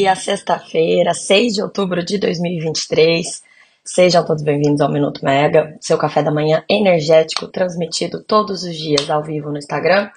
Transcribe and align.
dia, 0.00 0.16
sexta-feira, 0.16 1.12
6 1.12 1.52
de 1.52 1.62
outubro 1.62 2.02
de 2.02 2.16
2023. 2.16 3.42
Sejam 3.84 4.24
todos 4.24 4.42
bem-vindos 4.42 4.80
ao 4.80 4.90
Minuto 4.90 5.22
Mega, 5.22 5.76
seu 5.78 5.98
café 5.98 6.22
da 6.22 6.30
manhã 6.30 6.64
energético, 6.70 7.46
transmitido 7.48 8.24
todos 8.24 8.62
os 8.62 8.74
dias 8.74 9.10
ao 9.10 9.22
vivo 9.22 9.50
no 9.50 9.58
Instagram 9.58 10.10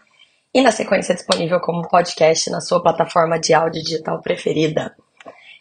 e 0.54 0.61
na 0.61 0.71
sequência 0.71 1.13
disponível 1.13 1.59
como 1.59 1.85
podcast 1.89 2.49
na 2.49 2.61
sua 2.61 2.81
plataforma 2.81 3.38
de 3.38 3.54
áudio 3.54 3.83
digital 3.83 4.21
preferida. 4.21 4.96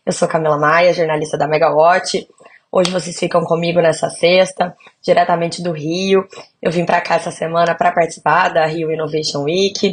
Eu 0.07 0.13
sou 0.13 0.29
Camila 0.29 0.57
Maia, 0.57 0.95
jornalista 0.95 1.37
da 1.37 1.49
Megawatt. 1.49 2.29
Hoje 2.71 2.93
vocês 2.93 3.19
ficam 3.19 3.43
comigo 3.43 3.81
nessa 3.81 4.09
sexta, 4.09 4.73
diretamente 5.03 5.61
do 5.65 5.73
Rio. 5.73 6.29
Eu 6.63 6.71
vim 6.71 6.87
para 6.87 7.01
cá 7.01 7.17
essa 7.17 7.33
semana 7.33 7.75
para 7.75 7.91
participar 7.91 8.51
da 8.51 8.67
Rio 8.67 8.93
Innovation 8.93 9.43
Week. 9.43 9.93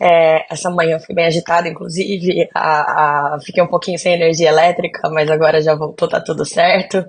É, 0.00 0.46
essa 0.50 0.70
manhã 0.70 0.98
fui 0.98 1.14
bem 1.14 1.26
agitada, 1.26 1.68
inclusive, 1.68 2.48
a, 2.54 3.34
a, 3.34 3.38
fiquei 3.44 3.62
um 3.62 3.66
pouquinho 3.66 3.98
sem 3.98 4.14
energia 4.14 4.48
elétrica, 4.48 5.10
mas 5.10 5.30
agora 5.30 5.60
já 5.60 5.74
voltou, 5.74 6.08
tá 6.08 6.18
tudo 6.20 6.44
certo. 6.44 7.04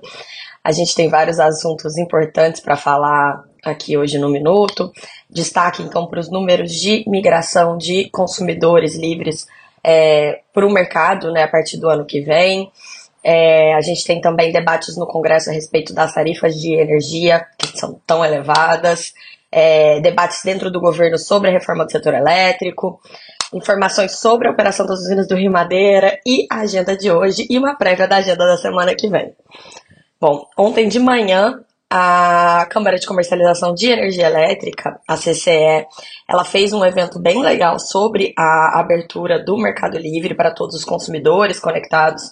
A 0.62 0.70
gente 0.70 0.94
tem 0.94 1.08
vários 1.08 1.40
assuntos 1.40 1.96
importantes 1.96 2.60
para 2.60 2.76
falar 2.76 3.42
aqui 3.64 3.96
hoje 3.96 4.18
no 4.18 4.28
Minuto. 4.28 4.92
Destaque 5.30 5.82
então 5.82 6.06
para 6.06 6.20
os 6.20 6.30
números 6.30 6.70
de 6.72 7.02
migração 7.06 7.78
de 7.78 8.10
consumidores 8.10 8.94
livres 8.94 9.46
é, 9.82 10.40
para 10.52 10.66
o 10.66 10.72
mercado 10.72 11.32
né, 11.32 11.44
a 11.44 11.48
partir 11.48 11.78
do 11.78 11.88
ano 11.88 12.04
que 12.04 12.20
vem. 12.20 12.70
É, 13.24 13.72
a 13.74 13.80
gente 13.80 14.04
tem 14.04 14.20
também 14.20 14.52
debates 14.52 14.96
no 14.96 15.06
Congresso 15.06 15.48
a 15.48 15.52
respeito 15.52 15.94
das 15.94 16.12
tarifas 16.12 16.60
de 16.60 16.74
energia, 16.74 17.46
que 17.56 17.78
são 17.78 18.00
tão 18.06 18.24
elevadas 18.24 19.14
é, 19.52 20.00
debates 20.00 20.40
dentro 20.42 20.70
do 20.70 20.80
governo 20.80 21.18
sobre 21.18 21.50
a 21.50 21.52
reforma 21.52 21.84
do 21.84 21.92
setor 21.92 22.14
elétrico, 22.14 22.98
informações 23.52 24.18
sobre 24.18 24.48
a 24.48 24.50
operação 24.50 24.86
das 24.86 25.00
usinas 25.00 25.28
do 25.28 25.36
Rio 25.36 25.52
Madeira 25.52 26.18
e 26.26 26.46
a 26.50 26.60
agenda 26.60 26.96
de 26.96 27.10
hoje 27.10 27.46
e 27.50 27.58
uma 27.58 27.76
prévia 27.76 28.08
da 28.08 28.16
agenda 28.16 28.46
da 28.46 28.56
semana 28.56 28.94
que 28.94 29.08
vem. 29.08 29.34
Bom, 30.18 30.46
ontem 30.56 30.88
de 30.88 30.98
manhã 30.98 31.60
a 31.94 32.66
Câmara 32.70 32.98
de 32.98 33.06
Comercialização 33.06 33.74
de 33.74 33.90
Energia 33.90 34.24
Elétrica, 34.24 34.98
a 35.06 35.14
CCE, 35.14 35.86
ela 36.26 36.42
fez 36.42 36.72
um 36.72 36.82
evento 36.82 37.20
bem 37.20 37.42
legal 37.42 37.78
sobre 37.78 38.32
a 38.38 38.80
abertura 38.80 39.44
do 39.44 39.58
Mercado 39.58 39.98
Livre 39.98 40.34
para 40.34 40.54
todos 40.54 40.74
os 40.74 40.86
consumidores 40.86 41.60
conectados 41.60 42.22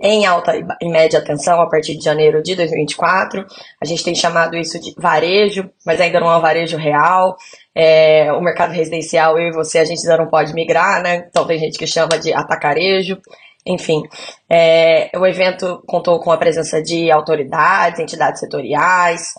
em 0.00 0.26
alta 0.26 0.52
e 0.80 0.88
média 0.88 1.24
tensão 1.24 1.60
a 1.60 1.68
partir 1.68 1.96
de 1.96 2.04
janeiro 2.04 2.42
de 2.42 2.54
2024. 2.54 3.44
A 3.80 3.84
gente 3.84 4.04
tem 4.04 4.14
chamado 4.14 4.56
isso 4.56 4.78
de 4.80 4.94
varejo, 4.98 5.70
mas 5.84 6.00
ainda 6.00 6.20
não 6.20 6.30
é 6.30 6.36
um 6.36 6.40
varejo 6.40 6.76
real. 6.76 7.36
É, 7.74 8.30
o 8.32 8.40
mercado 8.40 8.72
residencial, 8.72 9.38
eu 9.38 9.48
e 9.48 9.52
você, 9.52 9.78
a 9.78 9.84
gente 9.84 10.00
ainda 10.00 10.22
não 10.22 10.30
pode 10.30 10.52
migrar, 10.52 11.02
né? 11.02 11.26
Então 11.28 11.46
tem 11.46 11.58
gente 11.58 11.78
que 11.78 11.86
chama 11.86 12.18
de 12.18 12.32
atacarejo. 12.32 13.18
Enfim, 13.66 14.02
é, 14.48 15.10
o 15.18 15.26
evento 15.26 15.82
contou 15.86 16.20
com 16.20 16.30
a 16.30 16.38
presença 16.38 16.80
de 16.80 17.10
autoridades, 17.10 17.98
entidades 17.98 18.38
setoriais, 18.38 19.34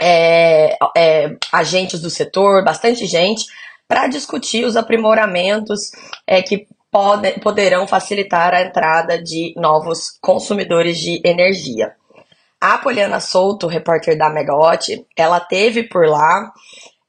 é, 0.00 0.76
é 0.96 1.36
agentes 1.52 2.00
do 2.00 2.08
setor, 2.08 2.64
bastante 2.64 3.06
gente, 3.06 3.44
para 3.86 4.06
discutir 4.08 4.64
os 4.64 4.76
aprimoramentos 4.76 5.90
é, 6.26 6.40
que 6.40 6.66
pode, 6.94 7.32
poderão 7.40 7.88
facilitar 7.88 8.54
a 8.54 8.62
entrada 8.62 9.20
de 9.20 9.52
novos 9.56 10.16
consumidores 10.20 10.96
de 11.00 11.20
energia. 11.24 11.92
A 12.60 12.78
Poliana 12.78 13.18
Souto, 13.18 13.66
repórter 13.66 14.16
da 14.16 14.30
Megawatt, 14.30 15.04
ela 15.16 15.40
teve 15.40 15.82
por 15.82 16.06
lá 16.06 16.52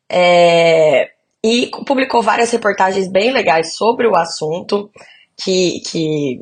é, 0.10 1.12
e 1.44 1.70
publicou 1.86 2.24
várias 2.24 2.52
reportagens 2.52 3.08
bem 3.08 3.32
legais 3.32 3.76
sobre 3.76 4.08
o 4.08 4.16
assunto, 4.16 4.90
que, 5.38 5.80
que, 5.82 6.40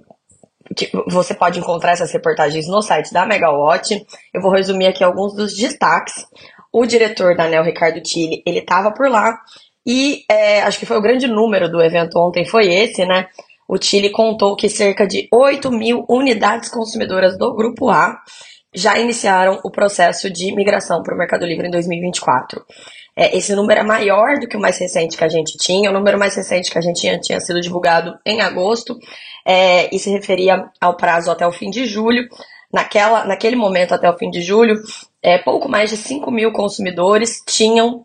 que, 0.73 0.89
você 1.09 1.33
pode 1.33 1.59
encontrar 1.59 1.91
essas 1.91 2.13
reportagens 2.13 2.65
no 2.69 2.81
site 2.81 3.11
da 3.11 3.25
Megawatt. 3.25 4.05
Eu 4.33 4.41
vou 4.41 4.53
resumir 4.53 4.87
aqui 4.87 5.03
alguns 5.03 5.35
dos 5.35 5.53
destaques. 5.53 6.25
O 6.71 6.85
diretor 6.85 7.35
da 7.35 7.43
ANEL, 7.43 7.63
Ricardo 7.65 8.01
Tille, 8.01 8.41
ele 8.47 8.59
estava 8.59 8.89
por 8.91 9.09
lá 9.09 9.37
e 9.85 10.23
é, 10.29 10.61
acho 10.61 10.79
que 10.79 10.85
foi 10.85 10.97
o 10.97 11.01
grande 11.01 11.27
número 11.27 11.69
do 11.69 11.81
evento 11.81 12.17
ontem, 12.17 12.45
foi 12.45 12.73
esse, 12.73 13.05
né? 13.05 13.27
O 13.67 13.81
Chile 13.81 14.09
contou 14.09 14.55
que 14.55 14.69
cerca 14.69 15.07
de 15.07 15.27
8 15.31 15.71
mil 15.71 16.05
unidades 16.09 16.69
consumidoras 16.69 17.37
do 17.37 17.55
Grupo 17.55 17.89
A 17.89 18.17
já 18.73 18.97
iniciaram 18.97 19.59
o 19.63 19.69
processo 19.69 20.29
de 20.31 20.53
migração 20.55 21.03
para 21.03 21.13
o 21.13 21.17
Mercado 21.17 21.45
Livre 21.45 21.67
em 21.67 21.71
2024. 21.71 22.63
É, 23.15 23.37
esse 23.37 23.55
número 23.55 23.79
é 23.79 23.83
maior 23.83 24.39
do 24.39 24.47
que 24.47 24.57
o 24.57 24.59
mais 24.59 24.77
recente 24.79 25.15
que 25.15 25.23
a 25.23 25.29
gente 25.29 25.57
tinha. 25.57 25.89
O 25.89 25.93
número 25.93 26.17
mais 26.17 26.35
recente 26.35 26.71
que 26.71 26.77
a 26.77 26.81
gente 26.81 26.99
tinha 26.99 27.19
tinha 27.19 27.39
sido 27.39 27.61
divulgado 27.61 28.17
em 28.25 28.41
agosto 28.41 28.97
é, 29.45 29.93
e 29.93 29.99
se 29.99 30.09
referia 30.09 30.65
ao 30.81 30.97
prazo 30.97 31.29
até 31.29 31.45
o 31.45 31.51
fim 31.51 31.69
de 31.69 31.85
julho. 31.85 32.27
Naquela, 32.71 33.23
naquele 33.25 33.55
momento, 33.55 33.93
até 33.93 34.09
o 34.09 34.17
fim 34.17 34.31
de 34.31 34.41
julho, 34.41 34.75
é, 35.21 35.37
pouco 35.37 35.69
mais 35.69 35.91
de 35.91 35.97
5 35.97 36.31
mil 36.31 36.51
consumidores 36.51 37.43
tinham 37.45 38.03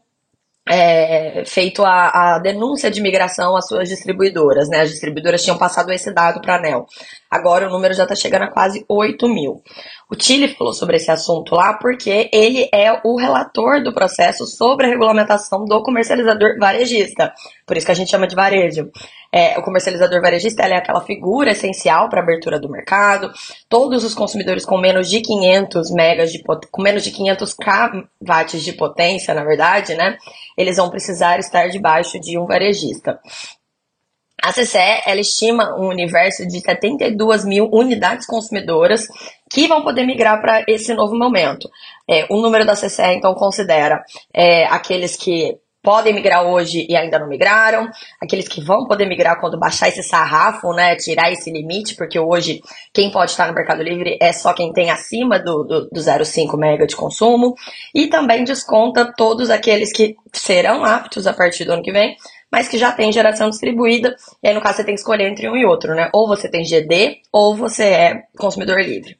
é, 0.68 1.44
feito 1.46 1.84
a, 1.84 2.34
a, 2.34 2.38
denúncia 2.38 2.90
de 2.90 3.00
migração 3.00 3.56
às 3.56 3.66
suas 3.66 3.88
distribuidoras, 3.88 4.68
né? 4.68 4.82
As 4.82 4.90
distribuidoras 4.90 5.42
tinham 5.42 5.58
passado 5.58 5.90
esse 5.90 6.12
dado 6.12 6.40
para 6.40 6.54
a 6.54 6.58
ANEL. 6.58 6.86
Agora 7.30 7.68
o 7.68 7.70
número 7.70 7.94
já 7.94 8.04
está 8.04 8.14
chegando 8.14 8.44
a 8.44 8.50
quase 8.50 8.84
8 8.88 9.28
mil. 9.28 9.62
O 10.10 10.16
Chile 10.18 10.48
falou 10.48 10.72
sobre 10.72 10.96
esse 10.96 11.10
assunto 11.10 11.54
lá 11.54 11.74
porque 11.74 12.30
ele 12.32 12.68
é 12.72 13.00
o 13.04 13.16
relator 13.16 13.82
do 13.82 13.92
processo 13.92 14.46
sobre 14.46 14.86
a 14.86 14.88
regulamentação 14.88 15.64
do 15.64 15.82
comercializador 15.82 16.58
varejista. 16.58 17.32
Por 17.66 17.76
isso 17.76 17.84
que 17.84 17.92
a 17.92 17.94
gente 17.94 18.10
chama 18.10 18.26
de 18.26 18.34
varejo. 18.34 18.90
É, 19.30 19.58
o 19.58 19.62
comercializador 19.62 20.22
varejista 20.22 20.62
é 20.62 20.76
aquela 20.76 21.02
figura 21.02 21.50
essencial 21.50 22.08
para 22.08 22.20
a 22.20 22.22
abertura 22.22 22.58
do 22.58 22.70
mercado. 22.70 23.30
Todos 23.68 24.02
os 24.02 24.14
consumidores 24.14 24.64
com 24.64 24.78
menos 24.78 25.10
de 25.10 25.20
500 25.20 25.90
megas 25.90 26.32
de 26.32 26.42
com 26.42 26.82
menos 26.82 27.04
de 27.04 27.10
500 27.10 27.54
kW 27.54 28.58
de 28.58 28.72
potência, 28.72 29.34
na 29.34 29.44
verdade, 29.44 29.94
né? 29.94 30.16
Eles 30.56 30.78
vão 30.78 30.88
precisar 30.88 31.38
estar 31.38 31.68
debaixo 31.68 32.18
de 32.18 32.38
um 32.38 32.46
varejista. 32.46 33.20
A 34.42 34.52
CCE 34.52 35.02
ela 35.04 35.20
estima 35.20 35.74
um 35.76 35.88
universo 35.88 36.46
de 36.46 36.60
72 36.60 37.44
mil 37.44 37.68
unidades 37.72 38.26
consumidoras 38.26 39.08
que 39.50 39.66
vão 39.66 39.82
poder 39.82 40.06
migrar 40.06 40.40
para 40.40 40.64
esse 40.68 40.94
novo 40.94 41.16
momento. 41.16 41.68
É, 42.08 42.26
o 42.30 42.40
número 42.40 42.64
da 42.64 42.74
CCE, 42.74 43.14
então, 43.14 43.34
considera 43.34 44.02
é, 44.32 44.64
aqueles 44.66 45.16
que 45.16 45.58
podem 45.82 46.12
migrar 46.12 46.44
hoje 46.44 46.86
e 46.88 46.96
ainda 46.96 47.18
não 47.18 47.28
migraram, 47.28 47.88
aqueles 48.20 48.48
que 48.48 48.60
vão 48.60 48.86
poder 48.86 49.06
migrar 49.06 49.40
quando 49.40 49.58
baixar 49.58 49.88
esse 49.88 50.02
sarrafo, 50.02 50.72
né, 50.72 50.96
tirar 50.96 51.32
esse 51.32 51.50
limite, 51.50 51.94
porque 51.94 52.18
hoje 52.18 52.60
quem 52.92 53.10
pode 53.10 53.30
estar 53.30 53.46
no 53.46 53.54
Mercado 53.54 53.82
Livre 53.82 54.18
é 54.20 54.32
só 54.32 54.52
quem 54.52 54.72
tem 54.72 54.90
acima 54.90 55.38
do, 55.38 55.64
do, 55.64 55.88
do 55.88 56.00
0,5 56.00 56.58
mega 56.58 56.86
de 56.86 56.96
consumo, 56.96 57.54
e 57.94 58.08
também 58.08 58.44
desconta 58.44 59.12
todos 59.16 59.50
aqueles 59.50 59.92
que 59.92 60.16
serão 60.32 60.84
aptos 60.84 61.26
a 61.26 61.32
partir 61.32 61.64
do 61.64 61.72
ano 61.72 61.82
que 61.82 61.92
vem 61.92 62.16
mas 62.50 62.68
que 62.68 62.78
já 62.78 62.92
tem 62.92 63.12
geração 63.12 63.50
distribuída, 63.50 64.16
e 64.42 64.48
aí 64.48 64.54
no 64.54 64.60
caso 64.60 64.76
você 64.76 64.84
tem 64.84 64.94
que 64.94 65.00
escolher 65.00 65.28
entre 65.28 65.48
um 65.48 65.56
e 65.56 65.64
outro, 65.64 65.94
né? 65.94 66.10
Ou 66.12 66.26
você 66.26 66.48
tem 66.48 66.64
GD, 66.64 67.20
ou 67.32 67.54
você 67.54 67.84
é 67.84 68.22
consumidor 68.36 68.80
livre. 68.80 69.18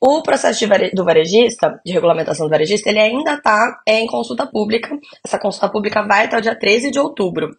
O 0.00 0.22
processo 0.22 0.66
vare... 0.68 0.90
do 0.92 1.04
varejista, 1.04 1.80
de 1.84 1.92
regulamentação 1.92 2.46
do 2.46 2.50
varejista, 2.50 2.88
ele 2.88 3.00
ainda 3.00 3.34
está 3.34 3.80
em 3.86 4.06
consulta 4.06 4.46
pública. 4.46 4.96
Essa 5.24 5.38
consulta 5.38 5.68
pública 5.68 6.02
vai 6.06 6.26
até 6.26 6.38
o 6.38 6.40
dia 6.40 6.56
13 6.56 6.90
de 6.90 7.00
outubro. 7.00 7.50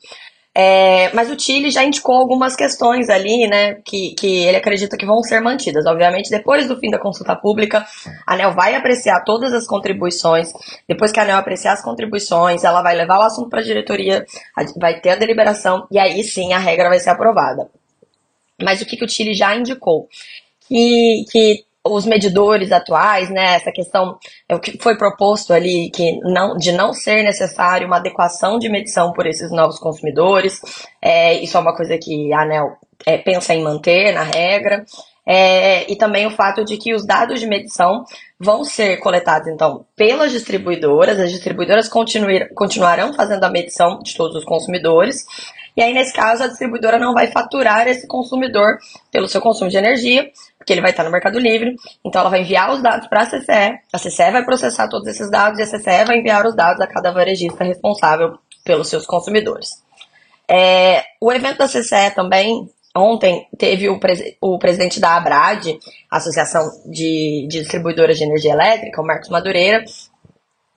É, 0.62 1.10
mas 1.14 1.32
o 1.32 1.40
Chile 1.40 1.72
já 1.72 1.86
indicou 1.86 2.18
algumas 2.18 2.54
questões 2.54 3.10
ali, 3.10 3.48
né, 3.48 3.76
que, 3.76 4.14
que 4.16 4.44
ele 4.44 4.58
acredita 4.58 4.98
que 4.98 5.06
vão 5.06 5.24
ser 5.24 5.40
mantidas. 5.40 5.86
Obviamente, 5.86 6.30
depois 6.30 6.68
do 6.68 6.78
fim 6.78 6.92
da 6.92 7.00
consulta 7.00 7.34
pública, 7.34 7.88
a 8.28 8.34
ANEL 8.34 8.52
vai 8.52 8.76
apreciar 8.76 9.24
todas 9.24 9.54
as 9.54 9.66
contribuições. 9.66 10.52
Depois 10.86 11.14
que 11.14 11.20
a 11.22 11.24
ANEL 11.24 11.38
apreciar 11.38 11.72
as 11.72 11.82
contribuições, 11.82 12.66
ela 12.66 12.82
vai 12.82 12.94
levar 12.94 13.20
o 13.20 13.22
assunto 13.22 13.50
para 13.50 13.62
a 13.62 13.64
diretoria, 13.64 14.26
vai 14.76 15.00
ter 15.00 15.12
a 15.12 15.16
deliberação 15.16 15.88
e 15.90 15.98
aí 15.98 16.22
sim 16.26 16.52
a 16.52 16.60
regra 16.60 16.90
vai 16.90 17.00
ser 17.00 17.12
aprovada. 17.12 17.70
Mas 18.62 18.82
o 18.82 18.86
que, 18.86 18.98
que 18.98 19.06
o 19.06 19.10
Chile 19.10 19.34
já 19.34 19.56
indicou? 19.56 20.10
Que, 20.68 21.24
que 21.32 21.64
os 21.86 22.06
medidores 22.06 22.72
atuais, 22.72 23.30
né, 23.30 23.56
essa 23.56 23.72
questão, 23.72 24.18
é 24.48 24.56
o 24.56 24.60
que 24.60 24.78
foi 24.82 24.98
proposto 24.98 25.54
ali, 25.54 25.90
que 25.92 26.20
não, 26.22 26.58
de 26.58 26.72
não 26.72 26.94
ser 26.94 27.24
necessário 27.24 27.88
uma 27.88 27.98
adequação 27.98 28.60
de 28.60 28.70
medição 28.70 29.14
por 29.14 29.26
esses 29.26 29.52
novos 29.52 29.80
consumidores, 29.80 30.60
é, 31.02 31.36
isso 31.36 31.56
é 31.56 31.60
uma 31.60 31.76
coisa 31.76 31.98
que 31.98 32.34
a 32.34 32.42
ANEL 32.42 32.78
é, 33.06 33.18
pensa 33.18 33.54
em 33.54 33.64
manter 33.64 34.14
na 34.14 34.24
regra, 34.24 34.84
é, 35.26 35.90
e 35.90 35.96
também 35.96 36.26
o 36.26 36.32
fato 36.32 36.66
de 36.66 36.76
que 36.76 36.94
os 36.94 37.06
dados 37.06 37.40
de 37.40 37.48
medição 37.48 38.04
vão 38.38 38.64
ser 38.66 38.98
coletados, 38.98 39.48
então, 39.48 39.86
pelas 39.96 40.32
distribuidoras, 40.32 41.20
as 41.20 41.32
distribuidoras 41.32 41.90
continuarão 42.56 43.14
fazendo 43.14 43.44
a 43.44 43.50
medição 43.50 44.00
de 44.00 44.16
todos 44.16 44.36
os 44.36 44.44
consumidores, 44.44 45.26
e 45.78 45.82
aí, 45.82 45.94
nesse 45.94 46.12
caso, 46.12 46.44
a 46.44 46.48
distribuidora 46.48 47.00
não 47.00 47.14
vai 47.14 47.28
faturar 47.28 47.88
esse 47.88 48.06
consumidor 48.06 48.78
pelo 49.12 49.30
seu 49.30 49.40
consumo 49.40 49.70
de 49.70 49.78
energia, 49.78 50.30
porque 50.60 50.74
ele 50.74 50.82
vai 50.82 50.92
estar 50.92 51.04
no 51.04 51.10
Mercado 51.10 51.40
Livre. 51.40 51.76
Então, 52.06 52.22
ela 52.22 52.30
vai 52.30 52.42
enviar 52.42 52.72
os 52.72 52.84
dados 52.84 53.08
para 53.08 53.22
a 53.22 53.26
CCE, 53.26 53.80
a 53.92 53.98
CCE 53.98 54.32
vai 54.32 54.44
processar 54.46 54.90
todos 54.90 55.08
esses 55.08 55.32
dados 55.32 55.58
e 55.58 55.64
a 55.64 55.66
CCE 55.66 56.06
vai 56.06 56.20
enviar 56.20 56.46
os 56.46 56.56
dados 56.56 56.82
a 56.82 56.88
cada 56.88 57.12
varejista 57.12 57.64
responsável 57.64 58.38
pelos 58.64 58.90
seus 58.90 59.06
consumidores. 59.06 59.82
É, 60.48 61.04
o 61.22 61.32
evento 61.32 61.60
da 61.60 61.68
CCE 61.68 62.12
também 62.14 62.70
ontem 62.96 63.48
teve 63.58 63.88
o, 63.88 64.00
pres 64.00 64.36
o 64.42 64.60
presidente 64.60 65.00
da 65.00 65.16
ABRAD, 65.16 65.80
Associação 66.12 66.64
de, 66.86 67.48
de 67.50 67.60
Distribuidoras 67.60 68.18
de 68.18 68.26
Energia 68.26 68.52
Elétrica, 68.52 69.02
o 69.02 69.06
Marcos 69.06 69.30
Madureira, 69.30 69.84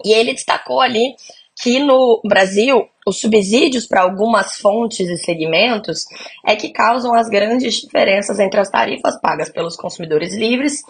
e 0.05 0.13
ele 0.13 0.33
destacou 0.33 0.81
ali 0.81 1.15
que 1.61 1.79
no 1.79 2.21
Brasil 2.25 2.87
os 3.07 3.21
subsídios 3.21 3.87
para 3.87 4.03
algumas 4.03 4.57
fontes 4.57 5.09
e 5.09 5.17
segmentos 5.17 6.05
é 6.47 6.55
que 6.55 6.71
causam 6.71 7.15
as 7.15 7.29
grandes 7.29 7.75
diferenças 7.75 8.39
entre 8.39 8.61
as 8.61 8.71
tarifas 8.71 9.21
pagas 9.21 9.51
pelos 9.51 9.77
consumidores 9.77 10.35
livres 10.35 10.83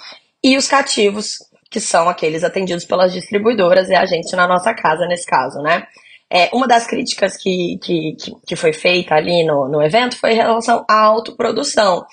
e 0.42 0.56
os 0.56 0.66
cativos, 0.66 1.38
que 1.70 1.80
são 1.80 2.08
aqueles 2.08 2.44
atendidos 2.44 2.84
pelas 2.84 3.12
distribuidoras 3.12 3.88
e 3.88 3.94
a 3.94 4.04
gente 4.04 4.34
na 4.36 4.46
nossa 4.46 4.74
casa 4.74 5.06
nesse 5.06 5.26
caso, 5.26 5.60
né? 5.62 5.86
É, 6.34 6.48
uma 6.52 6.66
das 6.66 6.86
críticas 6.86 7.36
que, 7.36 7.78
que, 7.82 8.16
que 8.46 8.56
foi 8.56 8.72
feita 8.72 9.14
ali 9.14 9.44
no, 9.44 9.68
no 9.68 9.82
evento 9.82 10.18
foi 10.18 10.32
em 10.32 10.36
relação 10.36 10.82
à 10.88 11.02
autoprodução, 11.04 12.06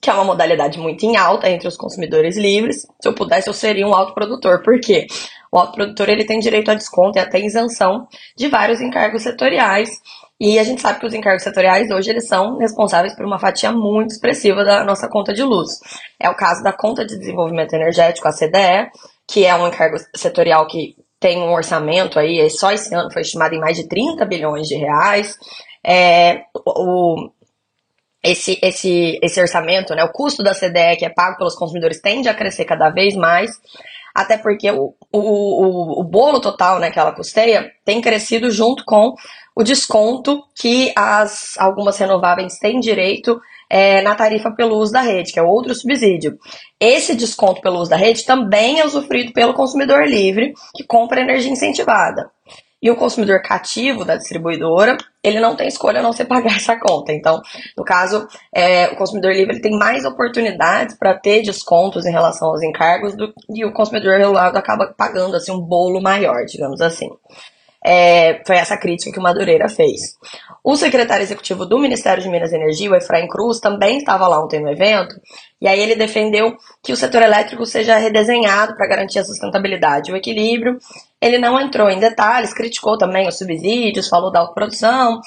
que 0.00 0.08
é 0.08 0.12
uma 0.14 0.24
modalidade 0.24 0.78
muito 0.78 1.04
em 1.04 1.16
alta 1.16 1.50
entre 1.50 1.66
os 1.66 1.76
consumidores 1.76 2.36
livres. 2.36 2.86
Se 3.00 3.08
eu 3.08 3.12
pudesse, 3.12 3.48
eu 3.48 3.52
seria 3.52 3.86
um 3.86 3.94
autoprodutor. 3.94 4.62
Por 4.62 4.78
quê? 4.78 5.08
O 5.52 5.58
autoprodutor 5.58 6.08
ele 6.08 6.24
tem 6.24 6.38
direito 6.38 6.70
a 6.70 6.74
desconto 6.74 7.18
e 7.18 7.20
até 7.20 7.40
isenção 7.40 8.06
de 8.36 8.48
vários 8.48 8.80
encargos 8.80 9.22
setoriais. 9.22 10.00
E 10.38 10.58
a 10.58 10.64
gente 10.64 10.82
sabe 10.82 11.00
que 11.00 11.06
os 11.06 11.14
encargos 11.14 11.42
setoriais 11.42 11.90
hoje 11.90 12.10
eles 12.10 12.28
são 12.28 12.58
responsáveis 12.58 13.14
por 13.14 13.24
uma 13.24 13.38
fatia 13.38 13.72
muito 13.72 14.10
expressiva 14.10 14.64
da 14.64 14.84
nossa 14.84 15.08
conta 15.08 15.32
de 15.32 15.42
luz. 15.42 15.78
É 16.20 16.28
o 16.28 16.34
caso 16.34 16.62
da 16.62 16.72
conta 16.72 17.06
de 17.06 17.18
desenvolvimento 17.18 17.72
energético, 17.72 18.28
a 18.28 18.32
CDE, 18.32 18.90
que 19.26 19.46
é 19.46 19.54
um 19.54 19.66
encargo 19.66 19.96
setorial 20.14 20.66
que 20.66 20.94
tem 21.18 21.38
um 21.38 21.52
orçamento 21.52 22.18
aí, 22.18 22.48
só 22.50 22.70
esse 22.72 22.94
ano 22.94 23.10
foi 23.10 23.22
estimado 23.22 23.54
em 23.54 23.58
mais 23.58 23.76
de 23.76 23.88
30 23.88 24.24
bilhões 24.26 24.68
de 24.68 24.76
reais. 24.76 25.34
É, 25.82 26.42
o, 26.54 27.30
esse, 28.22 28.58
esse, 28.62 29.18
esse 29.22 29.40
orçamento, 29.40 29.94
né, 29.94 30.04
o 30.04 30.12
custo 30.12 30.42
da 30.42 30.54
CDE 30.54 30.96
que 30.98 31.06
é 31.06 31.08
pago 31.08 31.38
pelos 31.38 31.54
consumidores 31.54 32.00
tende 32.00 32.28
a 32.28 32.34
crescer 32.34 32.64
cada 32.64 32.90
vez 32.90 33.14
mais, 33.14 33.52
até 34.16 34.38
porque 34.38 34.70
o, 34.70 34.94
o, 35.12 35.18
o, 35.18 36.00
o 36.00 36.04
bolo 36.04 36.40
total 36.40 36.78
né, 36.78 36.90
que 36.90 36.98
ela 36.98 37.12
custeia 37.12 37.70
tem 37.84 38.00
crescido 38.00 38.50
junto 38.50 38.82
com 38.86 39.14
o 39.54 39.62
desconto 39.62 40.42
que 40.54 40.90
as 40.96 41.54
algumas 41.58 41.98
renováveis 41.98 42.58
têm 42.58 42.80
direito 42.80 43.38
é, 43.68 44.00
na 44.00 44.14
tarifa 44.14 44.50
pelo 44.50 44.76
uso 44.76 44.92
da 44.92 45.02
rede, 45.02 45.32
que 45.32 45.38
é 45.38 45.42
outro 45.42 45.74
subsídio. 45.74 46.38
Esse 46.80 47.14
desconto 47.14 47.60
pelo 47.60 47.78
uso 47.78 47.90
da 47.90 47.96
rede 47.96 48.24
também 48.24 48.80
é 48.80 48.86
usufruído 48.86 49.34
pelo 49.34 49.52
consumidor 49.52 50.06
livre 50.06 50.54
que 50.74 50.84
compra 50.84 51.20
energia 51.20 51.52
incentivada. 51.52 52.30
E 52.82 52.90
o 52.90 52.96
consumidor 52.96 53.40
cativo 53.42 54.04
da 54.04 54.16
distribuidora, 54.16 54.96
ele 55.22 55.40
não 55.40 55.56
tem 55.56 55.66
escolha 55.66 56.00
a 56.00 56.02
não 56.02 56.12
ser 56.12 56.26
pagar 56.26 56.54
essa 56.56 56.78
conta. 56.78 57.12
Então, 57.12 57.40
no 57.76 57.84
caso, 57.84 58.28
é, 58.54 58.88
o 58.88 58.96
consumidor 58.96 59.32
livre 59.32 59.60
tem 59.60 59.78
mais 59.78 60.04
oportunidades 60.04 60.96
para 60.96 61.18
ter 61.18 61.42
descontos 61.42 62.04
em 62.04 62.12
relação 62.12 62.48
aos 62.48 62.62
encargos 62.62 63.16
do, 63.16 63.32
e 63.48 63.64
o 63.64 63.72
consumidor 63.72 64.18
regulado 64.18 64.58
acaba 64.58 64.94
pagando 64.96 65.36
assim 65.36 65.52
um 65.52 65.60
bolo 65.60 66.00
maior, 66.00 66.44
digamos 66.44 66.80
assim. 66.80 67.08
É, 67.84 68.42
foi 68.46 68.56
essa 68.56 68.76
crítica 68.76 69.12
que 69.12 69.18
o 69.18 69.22
Madureira 69.22 69.68
fez. 69.68 70.16
O 70.62 70.76
secretário 70.76 71.22
executivo 71.22 71.64
do 71.64 71.78
Ministério 71.78 72.22
de 72.22 72.28
Minas 72.28 72.52
e 72.52 72.56
Energia, 72.56 72.90
o 72.90 72.96
Efraim 72.96 73.28
Cruz, 73.28 73.60
também 73.60 73.98
estava 73.98 74.26
lá 74.26 74.42
ontem 74.42 74.60
no 74.60 74.68
evento, 74.68 75.14
e 75.60 75.68
aí 75.68 75.80
ele 75.80 75.94
defendeu 75.94 76.56
que 76.82 76.92
o 76.92 76.96
setor 76.96 77.22
elétrico 77.22 77.64
seja 77.64 77.96
redesenhado 77.96 78.76
para 78.76 78.88
garantir 78.88 79.20
a 79.20 79.24
sustentabilidade 79.24 80.10
e 80.10 80.14
o 80.14 80.16
equilíbrio. 80.16 80.78
Ele 81.20 81.38
não 81.38 81.60
entrou 81.60 81.88
em 81.88 82.00
detalhes, 82.00 82.52
criticou 82.52 82.98
também 82.98 83.28
os 83.28 83.38
subsídios, 83.38 84.08
falou 84.08 84.30
da 84.30 84.40
autoprodução, 84.40 85.20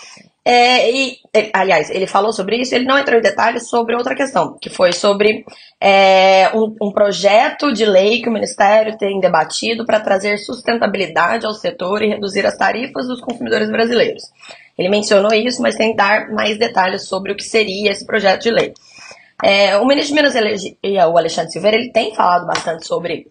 é, 0.52 0.92
e, 0.92 1.20
aliás, 1.54 1.92
ele 1.92 2.08
falou 2.08 2.34
sobre 2.34 2.58
isso, 2.58 2.74
ele 2.74 2.86
não 2.86 2.98
entrou 2.98 3.20
em 3.20 3.22
detalhes 3.22 3.70
sobre 3.70 3.96
outra 3.96 4.16
questão, 4.16 4.58
que 4.60 4.68
foi 4.68 4.92
sobre 4.92 5.46
é, 5.80 6.50
um, 6.56 6.76
um, 6.82 6.92
projeto 6.92 7.72
de 7.72 7.86
lei 7.86 8.20
que 8.20 8.30
o 8.30 8.32
Ministério 8.32 8.98
tem 8.98 9.20
debatido 9.20 9.86
para 9.86 10.00
trazer 10.00 10.40
sustentabilidade 10.40 11.46
ao 11.46 11.54
setor 11.54 12.02
e 12.02 12.08
reduzir 12.08 12.48
as 12.48 12.58
tarifas 12.58 13.06
dos 13.06 13.22
consumidores 13.22 13.70
brasileiros. 13.70 14.24
Ele 14.76 14.90
mencionou 14.90 15.32
isso, 15.34 15.62
mas 15.62 15.76
tem 15.76 15.92
que 15.92 15.98
dar 15.98 16.32
mais 16.32 16.58
detalhes 16.58 17.08
sobre 17.08 17.32
o 17.32 17.36
que 17.36 17.44
seria 17.44 17.92
esse 17.92 18.04
projeto 18.04 18.42
de 18.42 18.50
lei. 18.50 18.74
É, 19.44 19.78
o 19.78 19.86
ministro 19.86 20.16
de 20.16 20.22
Minas 20.22 20.64
e 20.82 20.98
o 20.98 21.16
Alexandre 21.16 21.52
Silveira, 21.52 21.78
ele 21.78 21.92
tem 21.92 22.16
falado 22.16 22.48
bastante 22.48 22.88
sobre. 22.88 23.28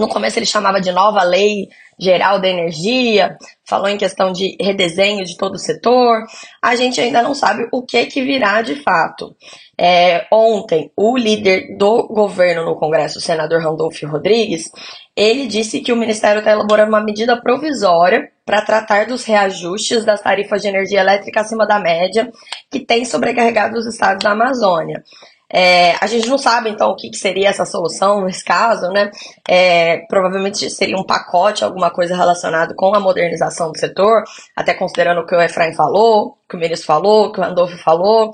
No 0.00 0.08
começo 0.08 0.38
ele 0.38 0.46
chamava 0.46 0.80
de 0.80 0.90
nova 0.90 1.22
lei 1.22 1.68
geral 1.98 2.40
da 2.40 2.48
energia, 2.48 3.36
falou 3.66 3.86
em 3.86 3.98
questão 3.98 4.32
de 4.32 4.56
redesenho 4.58 5.22
de 5.26 5.36
todo 5.36 5.56
o 5.56 5.58
setor. 5.58 6.24
A 6.62 6.74
gente 6.74 6.98
ainda 6.98 7.22
não 7.22 7.34
sabe 7.34 7.68
o 7.70 7.82
que 7.82 8.06
que 8.06 8.22
virá 8.22 8.62
de 8.62 8.76
fato. 8.76 9.36
É, 9.78 10.26
ontem, 10.32 10.90
o 10.96 11.18
líder 11.18 11.76
do 11.76 12.08
governo 12.08 12.64
no 12.64 12.76
Congresso, 12.76 13.18
o 13.18 13.20
senador 13.20 13.62
Randolfo 13.62 14.06
Rodrigues, 14.06 14.70
ele 15.14 15.46
disse 15.46 15.80
que 15.80 15.92
o 15.92 15.96
Ministério 15.96 16.38
está 16.38 16.52
elaborando 16.52 16.88
uma 16.88 17.04
medida 17.04 17.38
provisória 17.38 18.30
para 18.46 18.62
tratar 18.62 19.04
dos 19.04 19.26
reajustes 19.26 20.02
das 20.02 20.22
tarifas 20.22 20.62
de 20.62 20.68
energia 20.68 21.00
elétrica 21.00 21.42
acima 21.42 21.66
da 21.66 21.78
média 21.78 22.32
que 22.70 22.80
tem 22.80 23.04
sobrecarregado 23.04 23.76
os 23.76 23.86
estados 23.86 24.24
da 24.24 24.30
Amazônia. 24.30 25.04
É, 25.52 25.96
a 26.00 26.06
gente 26.06 26.28
não 26.28 26.38
sabe, 26.38 26.70
então, 26.70 26.90
o 26.90 26.96
que, 26.96 27.10
que, 27.10 27.16
seria 27.16 27.48
essa 27.48 27.66
solução 27.66 28.24
nesse 28.24 28.44
caso, 28.44 28.88
né? 28.88 29.10
É, 29.48 29.98
provavelmente 30.08 30.70
seria 30.70 30.96
um 30.96 31.04
pacote, 31.04 31.64
alguma 31.64 31.90
coisa 31.90 32.16
relacionada 32.16 32.72
com 32.76 32.94
a 32.94 33.00
modernização 33.00 33.72
do 33.72 33.78
setor, 33.78 34.22
até 34.56 34.74
considerando 34.74 35.20
o 35.22 35.26
que 35.26 35.34
o 35.34 35.40
Efraim 35.40 35.74
falou, 35.74 36.36
que 36.48 36.56
o 36.56 36.60
ministro 36.60 36.86
falou, 36.86 37.32
que 37.32 37.40
o 37.40 37.42
Randolph 37.42 37.74
falou. 37.82 38.32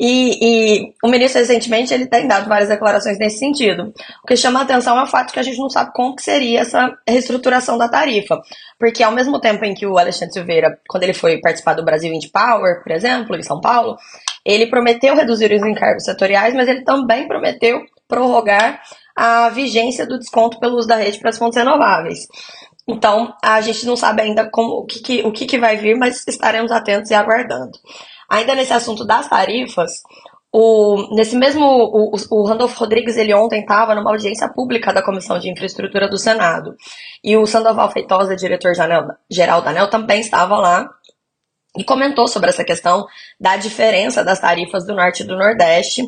E, 0.00 0.38
e, 0.40 0.94
o 1.02 1.08
ministro 1.08 1.40
recentemente 1.40 1.92
ele 1.92 2.06
tem 2.06 2.28
dado 2.28 2.48
várias 2.48 2.68
declarações 2.68 3.18
nesse 3.18 3.38
sentido. 3.38 3.92
O 4.22 4.26
que 4.28 4.36
chama 4.36 4.60
a 4.60 4.62
atenção 4.62 4.96
é 4.96 5.02
o 5.02 5.08
fato 5.08 5.32
que 5.32 5.40
a 5.40 5.42
gente 5.42 5.58
não 5.58 5.68
sabe 5.68 5.90
como 5.92 6.14
que 6.14 6.22
seria 6.22 6.60
essa 6.60 6.96
reestruturação 7.06 7.76
da 7.76 7.88
tarifa. 7.88 8.40
Porque 8.78 9.02
ao 9.02 9.10
mesmo 9.10 9.40
tempo 9.40 9.64
em 9.64 9.74
que 9.74 9.86
o 9.86 9.98
Alexandre 9.98 10.34
Silveira, 10.34 10.78
quando 10.88 11.02
ele 11.02 11.14
foi 11.14 11.40
participar 11.40 11.74
do 11.74 11.84
Brasil 11.84 12.12
Wind 12.12 12.26
Power, 12.32 12.80
por 12.84 12.92
exemplo, 12.92 13.34
em 13.34 13.42
São 13.42 13.60
Paulo, 13.60 13.96
ele 14.48 14.66
prometeu 14.66 15.14
reduzir 15.14 15.52
os 15.52 15.62
encargos 15.62 16.04
setoriais, 16.04 16.54
mas 16.54 16.66
ele 16.66 16.82
também 16.82 17.28
prometeu 17.28 17.82
prorrogar 18.08 18.80
a 19.14 19.50
vigência 19.50 20.06
do 20.06 20.18
desconto 20.18 20.58
pelo 20.58 20.78
uso 20.78 20.88
da 20.88 20.96
rede 20.96 21.18
para 21.18 21.28
as 21.28 21.36
fontes 21.36 21.58
renováveis. 21.58 22.26
Então, 22.88 23.34
a 23.44 23.60
gente 23.60 23.84
não 23.84 23.94
sabe 23.94 24.22
ainda 24.22 24.48
como, 24.48 24.80
o, 24.80 24.86
que, 24.86 25.00
que 25.00 25.20
o 25.22 25.30
que, 25.30 25.44
que 25.44 25.58
vai 25.58 25.76
vir, 25.76 25.94
mas 25.98 26.26
estaremos 26.26 26.72
atentos 26.72 27.10
e 27.10 27.14
aguardando. 27.14 27.72
Ainda 28.30 28.54
nesse 28.54 28.72
assunto 28.72 29.04
das 29.04 29.28
tarifas, 29.28 29.92
o, 30.50 31.14
nesse 31.14 31.36
mesmo, 31.36 31.66
o, 31.66 32.12
o 32.30 32.46
Randolfo 32.46 32.80
Rodrigues, 32.80 33.18
ele 33.18 33.34
ontem 33.34 33.60
estava 33.60 33.94
numa 33.94 34.10
audiência 34.10 34.48
pública 34.48 34.94
da 34.94 35.02
Comissão 35.02 35.38
de 35.38 35.50
Infraestrutura 35.50 36.08
do 36.08 36.16
Senado. 36.16 36.74
E 37.22 37.36
o 37.36 37.44
Sandoval 37.44 37.90
Feitosa, 37.90 38.34
diretor-geral 38.34 39.62
da 39.62 39.70
ANEL, 39.70 39.90
também 39.90 40.20
estava 40.20 40.56
lá 40.56 40.88
e 41.78 41.84
comentou 41.84 42.26
sobre 42.26 42.50
essa 42.50 42.64
questão 42.64 43.06
da 43.40 43.56
diferença 43.56 44.24
das 44.24 44.40
tarifas 44.40 44.84
do 44.84 44.94
Norte 44.94 45.22
e 45.22 45.26
do 45.26 45.36
Nordeste. 45.36 46.02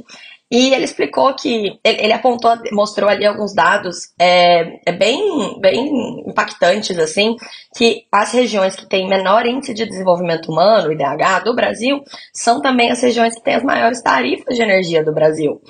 E 0.50 0.74
ele 0.74 0.84
explicou 0.84 1.32
que 1.36 1.78
ele, 1.84 2.12
apontou, 2.12 2.50
mostrou 2.72 3.08
ali 3.08 3.24
alguns 3.24 3.54
dados 3.54 4.12
é, 4.18 4.80
é 4.84 4.92
bem, 4.92 5.60
bem 5.60 6.24
impactantes, 6.26 6.98
assim, 6.98 7.36
que 7.76 8.02
as 8.10 8.32
regiões 8.32 8.74
que 8.74 8.84
têm 8.84 9.08
menor 9.08 9.46
índice 9.46 9.72
de 9.72 9.86
desenvolvimento 9.86 10.50
humano, 10.50 10.90
IDH, 10.90 11.44
do 11.44 11.54
Brasil, 11.54 12.02
são 12.34 12.60
também 12.60 12.90
as 12.90 13.00
regiões 13.00 13.36
que 13.36 13.44
têm 13.44 13.54
as 13.54 13.62
maiores 13.62 14.02
tarifas 14.02 14.56
de 14.56 14.62
energia 14.62 15.04
do 15.04 15.14
Brasil. 15.14 15.60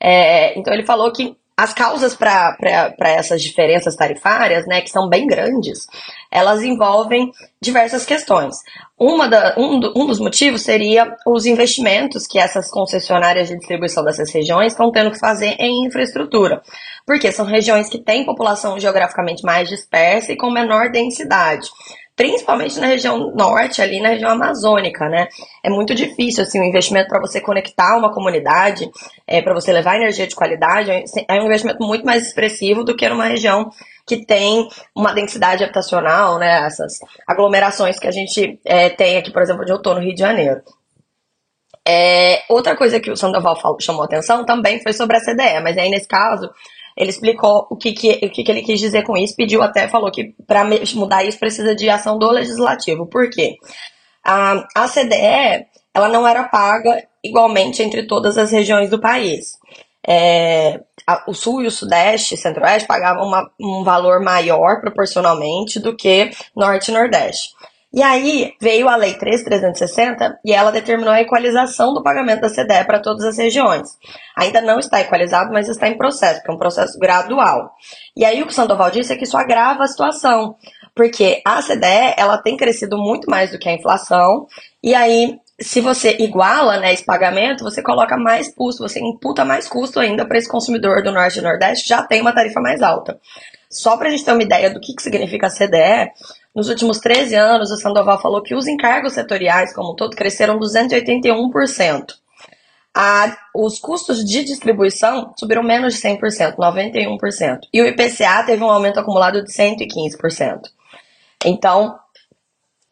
É, 0.00 0.56
então 0.56 0.72
ele 0.72 0.86
falou 0.86 1.10
que 1.10 1.36
as 1.58 1.74
causas 1.74 2.14
para 2.14 2.56
essas 3.00 3.42
diferenças 3.42 3.96
tarifárias, 3.96 4.64
né, 4.68 4.80
que 4.80 4.90
são 4.90 5.08
bem 5.08 5.26
grandes, 5.26 5.88
elas 6.30 6.62
envolvem 6.62 7.32
diversas 7.60 8.06
questões. 8.06 8.54
Uma 8.96 9.26
da, 9.26 9.56
um, 9.58 9.80
do, 9.80 9.92
um 9.96 10.06
dos 10.06 10.20
motivos 10.20 10.62
seria 10.62 11.16
os 11.26 11.46
investimentos 11.46 12.28
que 12.28 12.38
essas 12.38 12.70
concessionárias 12.70 13.48
de 13.48 13.56
distribuição 13.56 14.04
dessas 14.04 14.32
regiões 14.32 14.70
estão 14.72 14.92
tendo 14.92 15.10
que 15.10 15.18
fazer 15.18 15.56
em 15.58 15.84
infraestrutura. 15.84 16.62
Porque 17.04 17.32
são 17.32 17.44
regiões 17.44 17.88
que 17.88 17.98
têm 17.98 18.24
população 18.24 18.78
geograficamente 18.78 19.42
mais 19.42 19.68
dispersa 19.68 20.32
e 20.32 20.36
com 20.36 20.52
menor 20.52 20.92
densidade 20.92 21.68
principalmente 22.18 22.80
na 22.80 22.88
região 22.88 23.30
norte, 23.30 23.80
ali 23.80 24.00
na 24.00 24.08
região 24.08 24.28
amazônica, 24.28 25.08
né? 25.08 25.28
É 25.62 25.70
muito 25.70 25.94
difícil, 25.94 26.42
assim, 26.42 26.60
o 26.60 26.64
investimento 26.64 27.08
para 27.08 27.20
você 27.20 27.40
conectar 27.40 27.96
uma 27.96 28.12
comunidade, 28.12 28.90
é, 29.24 29.40
para 29.40 29.54
você 29.54 29.72
levar 29.72 29.94
energia 29.94 30.26
de 30.26 30.34
qualidade, 30.34 30.90
é 30.90 31.40
um 31.40 31.46
investimento 31.46 31.78
muito 31.80 32.04
mais 32.04 32.26
expressivo 32.26 32.82
do 32.82 32.96
que 32.96 33.08
numa 33.08 33.26
região 33.26 33.70
que 34.04 34.26
tem 34.26 34.68
uma 34.96 35.12
densidade 35.12 35.62
habitacional, 35.62 36.40
né? 36.40 36.66
Essas 36.66 36.94
aglomerações 37.24 38.00
que 38.00 38.08
a 38.08 38.12
gente 38.12 38.58
é, 38.64 38.90
tem 38.90 39.16
aqui, 39.16 39.30
por 39.32 39.40
exemplo, 39.40 39.62
onde 39.62 39.70
eu 39.70 39.76
estou 39.76 39.94
no 39.94 40.00
Rio 40.00 40.12
de 40.12 40.20
Janeiro. 40.20 40.60
É, 41.86 42.42
outra 42.48 42.76
coisa 42.76 42.98
que 42.98 43.12
o 43.12 43.16
Sandoval 43.16 43.56
chamou 43.80 44.02
atenção 44.02 44.44
também 44.44 44.82
foi 44.82 44.92
sobre 44.92 45.16
a 45.16 45.20
CDE, 45.20 45.60
mas 45.62 45.78
aí 45.78 45.88
nesse 45.88 46.08
caso 46.08 46.50
ele 46.98 47.10
explicou 47.10 47.68
o 47.70 47.76
que, 47.76 47.92
que, 47.92 48.10
o 48.24 48.30
que, 48.30 48.42
que 48.42 48.50
ele 48.50 48.62
quis 48.62 48.80
dizer 48.80 49.04
com 49.04 49.16
isso, 49.16 49.36
pediu 49.36 49.62
até, 49.62 49.86
falou 49.86 50.10
que 50.10 50.34
para 50.46 50.64
mudar 50.96 51.24
isso 51.24 51.38
precisa 51.38 51.74
de 51.74 51.88
ação 51.88 52.18
do 52.18 52.28
legislativo. 52.28 53.06
Por 53.06 53.30
quê? 53.30 53.56
A, 54.24 54.66
a 54.74 54.88
CDE 54.88 55.66
ela 55.94 56.08
não 56.08 56.26
era 56.26 56.44
paga 56.44 57.04
igualmente 57.22 57.82
entre 57.82 58.06
todas 58.06 58.36
as 58.36 58.50
regiões 58.50 58.90
do 58.90 59.00
país. 59.00 59.56
É, 60.06 60.80
a, 61.06 61.24
o 61.28 61.34
Sul 61.34 61.62
e 61.62 61.66
o 61.68 61.70
Sudeste, 61.70 62.36
Centro-Oeste, 62.36 62.88
pagavam 62.88 63.26
uma, 63.26 63.48
um 63.60 63.84
valor 63.84 64.20
maior 64.20 64.80
proporcionalmente 64.80 65.78
do 65.78 65.94
que 65.94 66.30
Norte 66.56 66.90
e 66.90 66.94
Nordeste. 66.94 67.50
E 67.92 68.02
aí 68.02 68.52
veio 68.60 68.86
a 68.86 68.96
Lei 68.96 69.14
13360 69.14 70.40
e 70.44 70.52
ela 70.52 70.70
determinou 70.70 71.12
a 71.12 71.22
equalização 71.22 71.94
do 71.94 72.02
pagamento 72.02 72.42
da 72.42 72.50
CDE 72.50 72.84
para 72.86 73.00
todas 73.00 73.24
as 73.24 73.38
regiões. 73.38 73.88
Ainda 74.36 74.60
não 74.60 74.78
está 74.78 75.00
equalizado, 75.00 75.50
mas 75.52 75.68
está 75.68 75.88
em 75.88 75.96
processo, 75.96 76.42
que 76.42 76.50
é 76.50 76.54
um 76.54 76.58
processo 76.58 76.98
gradual. 76.98 77.72
E 78.14 78.26
aí 78.26 78.42
o 78.42 78.46
que 78.46 78.52
o 78.52 78.54
Sandoval 78.54 78.90
disse 78.90 79.12
é 79.12 79.16
que 79.16 79.24
isso 79.24 79.38
agrava 79.38 79.84
a 79.84 79.88
situação, 79.88 80.54
porque 80.94 81.40
a 81.46 81.62
CDE 81.62 82.14
ela 82.18 82.36
tem 82.36 82.58
crescido 82.58 82.98
muito 82.98 83.30
mais 83.30 83.52
do 83.52 83.58
que 83.58 83.68
a 83.68 83.74
inflação, 83.74 84.46
e 84.82 84.94
aí 84.94 85.38
se 85.60 85.80
você 85.80 86.16
iguala 86.20 86.78
né, 86.78 86.92
esse 86.92 87.04
pagamento, 87.04 87.64
você 87.64 87.82
coloca 87.82 88.16
mais 88.16 88.54
custo, 88.54 88.86
você 88.86 89.00
imputa 89.00 89.44
mais 89.44 89.68
custo 89.68 89.98
ainda 89.98 90.24
para 90.24 90.38
esse 90.38 90.48
consumidor 90.48 91.02
do 91.02 91.10
Norte 91.10 91.38
e 91.38 91.42
Nordeste, 91.42 91.88
já 91.88 92.02
tem 92.02 92.20
uma 92.20 92.32
tarifa 92.32 92.60
mais 92.60 92.80
alta. 92.80 93.18
Só 93.68 93.96
para 93.96 94.08
a 94.08 94.10
gente 94.10 94.24
ter 94.24 94.32
uma 94.32 94.42
ideia 94.42 94.72
do 94.72 94.80
que, 94.80 94.94
que 94.94 95.02
significa 95.02 95.48
a 95.48 95.50
CDE, 95.50 96.12
nos 96.58 96.68
últimos 96.68 96.98
13 96.98 97.36
anos, 97.36 97.70
o 97.70 97.76
Sandoval 97.76 98.20
falou 98.20 98.42
que 98.42 98.52
os 98.52 98.66
encargos 98.66 99.12
setoriais, 99.12 99.72
como 99.72 99.92
um 99.92 99.94
todo, 99.94 100.16
cresceram 100.16 100.58
281%. 100.58 102.14
A, 102.92 103.36
os 103.54 103.78
custos 103.78 104.24
de 104.24 104.42
distribuição 104.42 105.32
subiram 105.38 105.62
menos 105.62 105.94
de 105.94 106.00
100%, 106.00 106.56
91%. 106.56 107.60
E 107.72 107.80
o 107.80 107.86
IPCA 107.86 108.42
teve 108.44 108.64
um 108.64 108.70
aumento 108.70 108.98
acumulado 108.98 109.44
de 109.44 109.52
115%. 109.52 110.62
Então, 111.44 111.96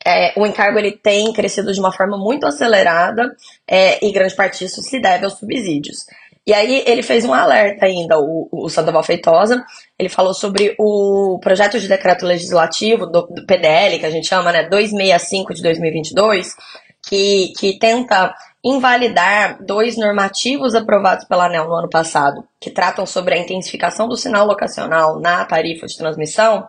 é, 0.06 0.32
o 0.38 0.46
encargo 0.46 0.78
ele 0.78 0.92
tem 0.92 1.32
crescido 1.32 1.72
de 1.72 1.80
uma 1.80 1.90
forma 1.90 2.16
muito 2.16 2.46
acelerada 2.46 3.34
é, 3.66 4.06
e 4.06 4.12
grande 4.12 4.36
parte 4.36 4.60
disso 4.60 4.80
se 4.80 5.00
deve 5.00 5.24
aos 5.24 5.40
subsídios. 5.40 6.06
E 6.46 6.54
aí 6.54 6.84
ele 6.86 7.02
fez 7.02 7.24
um 7.24 7.34
alerta 7.34 7.86
ainda, 7.86 8.18
o, 8.20 8.48
o 8.52 8.68
Sandoval 8.68 9.02
Feitosa, 9.02 9.64
ele 9.98 10.08
falou 10.08 10.32
sobre 10.32 10.76
o 10.78 11.40
projeto 11.42 11.80
de 11.80 11.88
decreto 11.88 12.24
legislativo 12.24 13.04
do, 13.04 13.22
do 13.22 13.44
PDL, 13.44 13.98
que 13.98 14.06
a 14.06 14.10
gente 14.10 14.28
chama, 14.28 14.52
né, 14.52 14.68
265 14.68 15.52
de 15.52 15.62
2022, 15.62 16.54
que, 17.08 17.52
que 17.58 17.78
tenta 17.78 18.32
invalidar 18.62 19.58
dois 19.64 19.96
normativos 19.96 20.74
aprovados 20.74 21.24
pela 21.24 21.46
ANEL 21.46 21.68
no 21.68 21.74
ano 21.74 21.88
passado, 21.88 22.44
que 22.60 22.70
tratam 22.70 23.04
sobre 23.06 23.34
a 23.34 23.38
intensificação 23.38 24.08
do 24.08 24.16
sinal 24.16 24.46
locacional 24.46 25.18
na 25.18 25.44
tarifa 25.44 25.86
de 25.86 25.98
transmissão, 25.98 26.66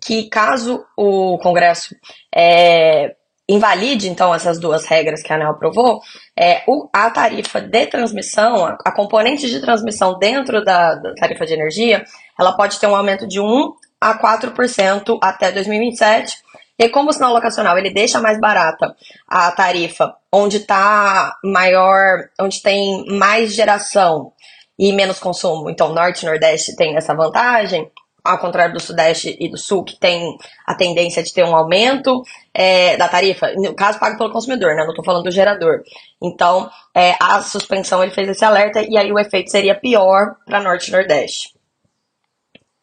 que 0.00 0.28
caso 0.28 0.84
o 0.96 1.38
Congresso 1.38 1.94
é, 2.34 3.14
invalide, 3.48 4.08
então, 4.08 4.34
essas 4.34 4.60
duas 4.60 4.84
regras 4.84 5.22
que 5.22 5.32
a 5.32 5.36
ANEL 5.36 5.52
aprovou, 5.52 6.00
é, 6.38 6.62
o, 6.66 6.88
a 6.92 7.08
tarifa 7.10 7.60
de 7.60 7.86
transmissão, 7.86 8.66
a, 8.66 8.76
a 8.84 8.92
componente 8.92 9.48
de 9.48 9.60
transmissão 9.60 10.18
dentro 10.18 10.62
da, 10.62 10.94
da, 10.96 11.14
tarifa 11.14 11.46
de 11.46 11.54
energia, 11.54 12.04
ela 12.38 12.52
pode 12.54 12.78
ter 12.78 12.86
um 12.86 12.94
aumento 12.94 13.26
de 13.26 13.40
1 13.40 13.72
a 14.00 14.18
4% 14.18 15.18
até 15.22 15.50
2027. 15.50 16.36
E 16.78 16.88
como 16.90 17.10
o 17.10 17.12
sinal 17.12 17.32
locacional 17.32 17.76
ele 17.76 17.90
deixa 17.90 18.20
mais 18.20 18.38
barata 18.38 18.94
a 19.26 19.50
tarifa 19.50 20.14
onde 20.30 20.58
está 20.58 21.36
maior, 21.42 22.28
onde 22.40 22.62
tem 22.62 23.04
mais 23.18 23.52
geração 23.52 24.32
e 24.78 24.92
menos 24.92 25.18
consumo, 25.18 25.68
então 25.68 25.92
Norte 25.92 26.22
e 26.22 26.26
Nordeste 26.26 26.76
tem 26.76 26.96
essa 26.96 27.12
vantagem, 27.16 27.90
ao 28.28 28.38
contrário 28.38 28.74
do 28.74 28.80
Sudeste 28.80 29.34
e 29.40 29.48
do 29.48 29.56
Sul, 29.56 29.82
que 29.82 29.98
tem 29.98 30.36
a 30.66 30.74
tendência 30.74 31.22
de 31.22 31.32
ter 31.32 31.44
um 31.44 31.56
aumento 31.56 32.22
é, 32.52 32.94
da 32.96 33.08
tarifa, 33.08 33.52
no 33.54 33.74
caso 33.74 33.98
pago 33.98 34.18
pelo 34.18 34.30
consumidor, 34.30 34.74
né? 34.74 34.82
Não 34.82 34.90
estou 34.90 35.04
falando 35.04 35.24
do 35.24 35.30
gerador. 35.30 35.82
Então, 36.22 36.68
é, 36.94 37.14
a 37.18 37.40
suspensão 37.40 38.02
ele 38.02 38.12
fez 38.12 38.28
esse 38.28 38.44
alerta 38.44 38.82
e 38.82 38.98
aí 38.98 39.10
o 39.10 39.18
efeito 39.18 39.50
seria 39.50 39.74
pior 39.74 40.36
para 40.44 40.62
Norte 40.62 40.88
e 40.88 40.92
Nordeste. 40.92 41.54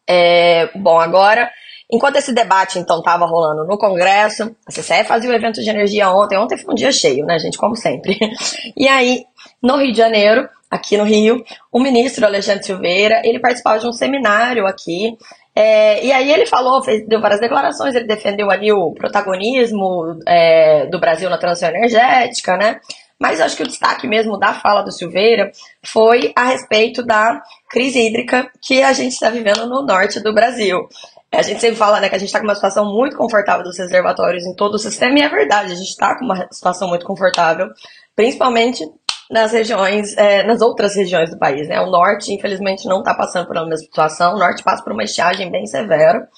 É, 0.08 0.68
bom, 0.74 0.98
agora, 0.98 1.48
enquanto 1.90 2.16
esse 2.16 2.32
debate 2.32 2.78
então 2.80 2.98
estava 2.98 3.24
rolando 3.24 3.64
no 3.64 3.78
Congresso, 3.78 4.54
a 4.66 4.72
CCE 4.72 5.04
fazia 5.04 5.30
o 5.30 5.34
evento 5.34 5.62
de 5.62 5.70
energia 5.70 6.10
ontem. 6.10 6.36
Ontem 6.36 6.58
foi 6.58 6.72
um 6.72 6.76
dia 6.76 6.90
cheio, 6.90 7.24
né, 7.24 7.38
gente? 7.38 7.56
Como 7.56 7.76
sempre. 7.76 8.18
E 8.76 8.88
aí, 8.88 9.24
no 9.62 9.76
Rio 9.76 9.92
de 9.92 9.98
Janeiro, 9.98 10.48
aqui 10.70 10.96
no 10.96 11.04
Rio, 11.04 11.44
o 11.72 11.80
ministro 11.80 12.24
Alexandre 12.26 12.64
Silveira, 12.64 13.22
ele 13.24 13.38
participava 13.38 13.78
de 13.78 13.86
um 13.86 13.92
seminário 13.92 14.66
aqui, 14.66 15.16
é, 15.54 16.04
e 16.04 16.12
aí 16.12 16.30
ele 16.30 16.44
falou, 16.44 16.82
fez, 16.82 17.06
deu 17.08 17.20
várias 17.20 17.40
declarações, 17.40 17.94
ele 17.94 18.06
defendeu 18.06 18.50
ali 18.50 18.70
o 18.70 18.92
protagonismo 18.92 20.18
é, 20.26 20.86
do 20.86 21.00
Brasil 21.00 21.30
na 21.30 21.38
transição 21.38 21.70
energética, 21.70 22.56
né? 22.58 22.78
Mas 23.18 23.40
acho 23.40 23.56
que 23.56 23.62
o 23.62 23.66
destaque 23.66 24.06
mesmo 24.06 24.38
da 24.38 24.52
fala 24.52 24.82
do 24.82 24.92
Silveira 24.92 25.50
foi 25.82 26.32
a 26.36 26.44
respeito 26.44 27.02
da 27.02 27.42
crise 27.70 27.98
hídrica 27.98 28.50
que 28.60 28.82
a 28.82 28.92
gente 28.92 29.12
está 29.12 29.30
vivendo 29.30 29.66
no 29.66 29.82
norte 29.82 30.20
do 30.20 30.34
Brasil. 30.34 30.86
A 31.32 31.40
gente 31.40 31.60
sempre 31.60 31.76
fala 31.76 32.00
né, 32.00 32.10
que 32.10 32.14
a 32.14 32.18
gente 32.18 32.28
está 32.28 32.38
com 32.38 32.44
uma 32.44 32.54
situação 32.54 32.84
muito 32.92 33.16
confortável 33.16 33.64
dos 33.64 33.78
reservatórios 33.78 34.44
em 34.44 34.54
todo 34.54 34.74
o 34.74 34.78
sistema, 34.78 35.18
e 35.18 35.22
é 35.22 35.28
verdade, 35.28 35.72
a 35.72 35.74
gente 35.74 35.88
está 35.88 36.18
com 36.18 36.26
uma 36.26 36.46
situação 36.52 36.88
muito 36.88 37.06
confortável, 37.06 37.68
principalmente 38.14 38.84
nas 39.30 39.52
regiões, 39.52 40.16
é, 40.16 40.42
nas 40.44 40.60
outras 40.60 40.94
regiões 40.94 41.30
do 41.30 41.38
país. 41.38 41.68
Né? 41.68 41.80
O 41.80 41.90
norte, 41.90 42.32
infelizmente, 42.32 42.86
não 42.86 43.00
está 43.00 43.14
passando 43.14 43.50
uma 43.50 43.64
mesma 43.64 43.78
situação. 43.78 44.34
O 44.34 44.38
norte 44.38 44.62
passa 44.62 44.82
por 44.82 44.92
uma 44.92 45.02
estiagem 45.02 45.50
bem 45.50 45.66
severa. 45.66 46.28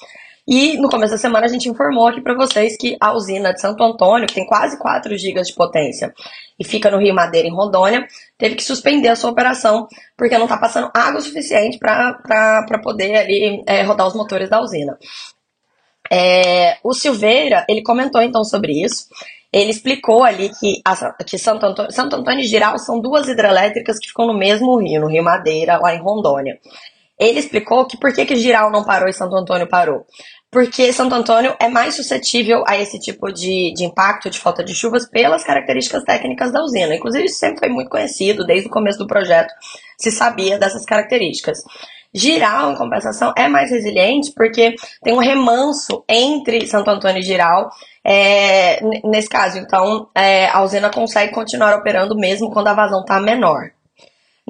E 0.50 0.78
no 0.78 0.88
começo 0.88 1.12
da 1.12 1.18
semana 1.18 1.44
a 1.44 1.48
gente 1.48 1.68
informou 1.68 2.06
aqui 2.06 2.22
para 2.22 2.34
vocês 2.34 2.74
que 2.78 2.96
a 2.98 3.12
usina 3.12 3.52
de 3.52 3.60
Santo 3.60 3.84
Antônio, 3.84 4.26
que 4.26 4.34
tem 4.34 4.46
quase 4.46 4.78
4 4.78 5.14
GB 5.18 5.42
de 5.42 5.54
potência 5.54 6.14
e 6.58 6.64
fica 6.64 6.90
no 6.90 6.96
Rio 6.96 7.14
Madeira, 7.14 7.46
em 7.46 7.54
Rondônia, 7.54 8.06
teve 8.38 8.54
que 8.54 8.64
suspender 8.64 9.08
a 9.08 9.16
sua 9.16 9.30
operação 9.30 9.86
porque 10.16 10.38
não 10.38 10.46
está 10.46 10.56
passando 10.56 10.90
água 10.94 11.20
suficiente 11.20 11.78
para 11.78 12.80
poder 12.82 13.14
ali 13.16 13.62
é, 13.66 13.82
rodar 13.82 14.08
os 14.08 14.14
motores 14.14 14.48
da 14.48 14.58
usina. 14.58 14.98
É, 16.10 16.78
o 16.82 16.94
Silveira, 16.94 17.66
ele 17.68 17.82
comentou 17.82 18.22
então 18.22 18.42
sobre 18.42 18.82
isso 18.82 19.06
ele 19.52 19.70
explicou 19.70 20.22
ali 20.22 20.50
que, 20.50 20.80
a, 20.84 21.12
que 21.24 21.38
Santo, 21.38 21.64
Antônio, 21.64 21.92
Santo 21.92 22.16
Antônio 22.16 22.40
e 22.40 22.46
Giral 22.46 22.78
são 22.78 23.00
duas 23.00 23.28
hidrelétricas 23.28 23.98
que 23.98 24.08
ficam 24.08 24.26
no 24.26 24.36
mesmo 24.36 24.78
rio, 24.78 25.00
no 25.00 25.08
Rio 25.08 25.24
Madeira, 25.24 25.78
lá 25.78 25.94
em 25.94 26.02
Rondônia. 26.02 26.58
Ele 27.18 27.40
explicou 27.40 27.86
que 27.86 27.98
por 27.98 28.12
que, 28.12 28.24
que 28.24 28.36
Giral 28.36 28.70
não 28.70 28.84
parou 28.84 29.08
e 29.08 29.12
Santo 29.12 29.34
Antônio 29.34 29.68
parou. 29.68 30.06
Porque 30.50 30.92
Santo 30.92 31.14
Antônio 31.14 31.54
é 31.60 31.68
mais 31.68 31.94
suscetível 31.94 32.62
a 32.66 32.78
esse 32.78 32.98
tipo 32.98 33.30
de, 33.32 33.72
de 33.74 33.84
impacto 33.84 34.30
de 34.30 34.38
falta 34.38 34.64
de 34.64 34.74
chuvas 34.74 35.06
pelas 35.06 35.44
características 35.44 36.04
técnicas 36.04 36.52
da 36.52 36.62
usina. 36.62 36.94
Inclusive, 36.94 37.24
isso 37.24 37.38
sempre 37.38 37.58
foi 37.58 37.68
muito 37.68 37.90
conhecido, 37.90 38.46
desde 38.46 38.68
o 38.68 38.70
começo 38.70 38.98
do 38.98 39.06
projeto 39.06 39.52
se 39.98 40.10
sabia 40.10 40.58
dessas 40.58 40.84
características. 40.84 41.58
Giral, 42.14 42.72
em 42.72 42.76
compensação, 42.76 43.32
é 43.36 43.48
mais 43.48 43.70
resiliente 43.70 44.32
porque 44.34 44.74
tem 45.02 45.12
um 45.12 45.18
remanso 45.18 46.04
entre 46.08 46.66
Santo 46.66 46.90
Antônio 46.90 47.20
e 47.20 47.22
Giral 47.22 47.68
é, 48.04 48.80
nesse 49.04 49.28
caso. 49.28 49.58
Então, 49.58 50.08
é, 50.14 50.48
a 50.48 50.62
usina 50.62 50.90
consegue 50.90 51.32
continuar 51.32 51.76
operando 51.76 52.16
mesmo 52.16 52.50
quando 52.50 52.68
a 52.68 52.74
vazão 52.74 53.00
está 53.00 53.20
menor. 53.20 53.70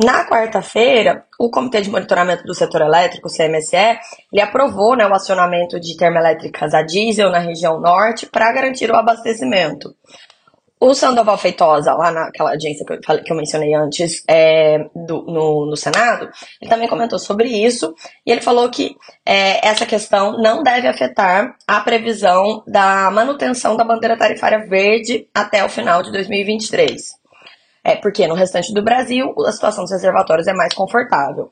Na 0.01 0.25
quarta-feira, 0.25 1.25
o 1.37 1.51
Comitê 1.51 1.81
de 1.81 1.91
Monitoramento 1.91 2.45
do 2.45 2.55
Setor 2.55 2.83
Elétrico, 2.83 3.29
CMSE, 3.29 3.99
ele 4.33 4.41
aprovou 4.41 4.97
né, 4.97 5.05
o 5.05 5.13
acionamento 5.13 5.81
de 5.81 5.97
termoelétricas 5.97 6.73
a 6.73 6.83
diesel 6.83 7.33
na 7.33 7.41
região 7.41 7.81
norte 7.81 8.25
para 8.25 8.53
garantir 8.53 8.89
o 8.93 8.97
abastecimento. 8.97 9.93
O 10.81 10.95
Sandoval 10.95 11.37
Feitosa, 11.37 11.93
lá 11.95 12.13
naquela 12.13 12.51
audiência 12.51 12.87
que 12.87 12.93
eu, 12.93 13.01
falei, 13.05 13.25
que 13.25 13.33
eu 13.33 13.37
mencionei 13.37 13.75
antes 13.75 14.23
é, 14.29 14.79
do, 14.95 15.23
no, 15.23 15.67
no, 15.67 15.77
Senado, 15.77 16.31
ele 16.61 16.71
também 16.71 16.87
comentou 16.87 17.19
sobre 17.19 17.49
isso 17.49 17.95
e 18.25 18.31
ele 18.31 18.41
falou 18.41 18.69
que 18.71 18.95
é, 19.27 19.67
essa 19.67 19.85
questão 19.85 20.41
não 20.41 20.63
deve 20.63 20.87
afetar 20.87 21.57
a 21.67 21.81
previsão 21.81 22.63
da 22.65 23.11
manutenção 23.11 23.77
da 23.77 23.83
bandeira 23.83 24.17
tarifária 24.17 24.67
verde 24.69 25.27
até 25.35 25.65
o 25.65 25.69
final 25.69 26.01
de 26.01 26.13
2023. 26.13 27.19
É 27.83 27.97
porque 27.97 28.29
no 28.29 28.35
restante 28.35 28.73
do 28.73 28.83
Brasil 28.83 29.35
a 29.47 29.53
situação 29.53 29.83
dos 29.83 29.93
reservatórios 29.93 30.47
é 30.47 30.53
mais 30.53 30.75
confortável. 30.75 31.51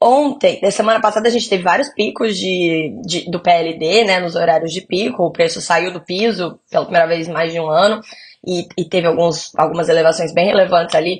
Ontem, 0.00 0.60
na 0.62 0.70
semana 0.70 1.00
passada, 1.00 1.26
a 1.26 1.30
gente 1.30 1.48
teve 1.48 1.62
vários 1.62 1.88
picos 1.88 2.36
de, 2.36 3.00
de, 3.06 3.30
do 3.30 3.40
PLD, 3.40 4.04
né, 4.04 4.20
nos 4.20 4.34
horários 4.34 4.70
de 4.70 4.82
pico. 4.82 5.22
O 5.24 5.32
preço 5.32 5.60
saiu 5.60 5.90
do 5.90 6.02
piso 6.02 6.60
pela 6.70 6.84
primeira 6.84 7.06
vez 7.06 7.26
em 7.26 7.32
mais 7.32 7.50
de 7.50 7.58
um 7.58 7.70
ano 7.70 8.02
e, 8.46 8.68
e 8.76 8.88
teve 8.88 9.06
alguns, 9.06 9.52
algumas 9.56 9.88
elevações 9.88 10.32
bem 10.32 10.46
relevantes 10.46 10.94
ali 10.94 11.18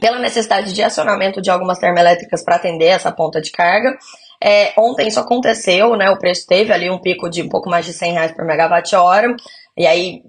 pela 0.00 0.18
necessidade 0.18 0.72
de 0.72 0.82
acionamento 0.82 1.40
de 1.40 1.50
algumas 1.50 1.78
termoelétricas 1.78 2.42
para 2.42 2.56
atender 2.56 2.86
essa 2.86 3.12
ponta 3.12 3.40
de 3.40 3.50
carga. 3.50 3.96
É, 4.42 4.72
ontem 4.76 5.08
isso 5.08 5.20
aconteceu, 5.20 5.96
né? 5.96 6.10
O 6.10 6.18
preço 6.18 6.46
teve 6.46 6.72
ali 6.72 6.90
um 6.90 7.00
pico 7.00 7.30
de 7.30 7.42
um 7.42 7.48
pouco 7.48 7.70
mais 7.70 7.86
de 7.86 7.92
100 7.92 8.12
reais 8.12 8.32
por 8.32 8.44
megawatt-hora, 8.44 9.34
e 9.76 9.86
aí 9.86 10.22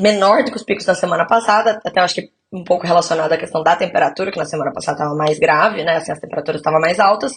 menor 0.00 0.42
do 0.42 0.50
que 0.50 0.56
os 0.56 0.62
picos 0.62 0.84
da 0.84 0.94
semana 0.94 1.26
passada, 1.26 1.80
até 1.84 2.00
acho 2.00 2.16
que 2.16 2.30
um 2.52 2.64
pouco 2.64 2.86
relacionado 2.86 3.32
à 3.32 3.36
questão 3.36 3.62
da 3.62 3.76
temperatura, 3.76 4.32
que 4.32 4.38
na 4.38 4.44
semana 4.44 4.72
passada 4.72 4.96
estava 4.96 5.14
mais 5.14 5.38
grave, 5.38 5.84
né? 5.84 5.96
Assim, 5.96 6.10
as 6.10 6.18
temperaturas 6.18 6.60
estavam 6.60 6.80
mais 6.80 6.98
altas, 6.98 7.32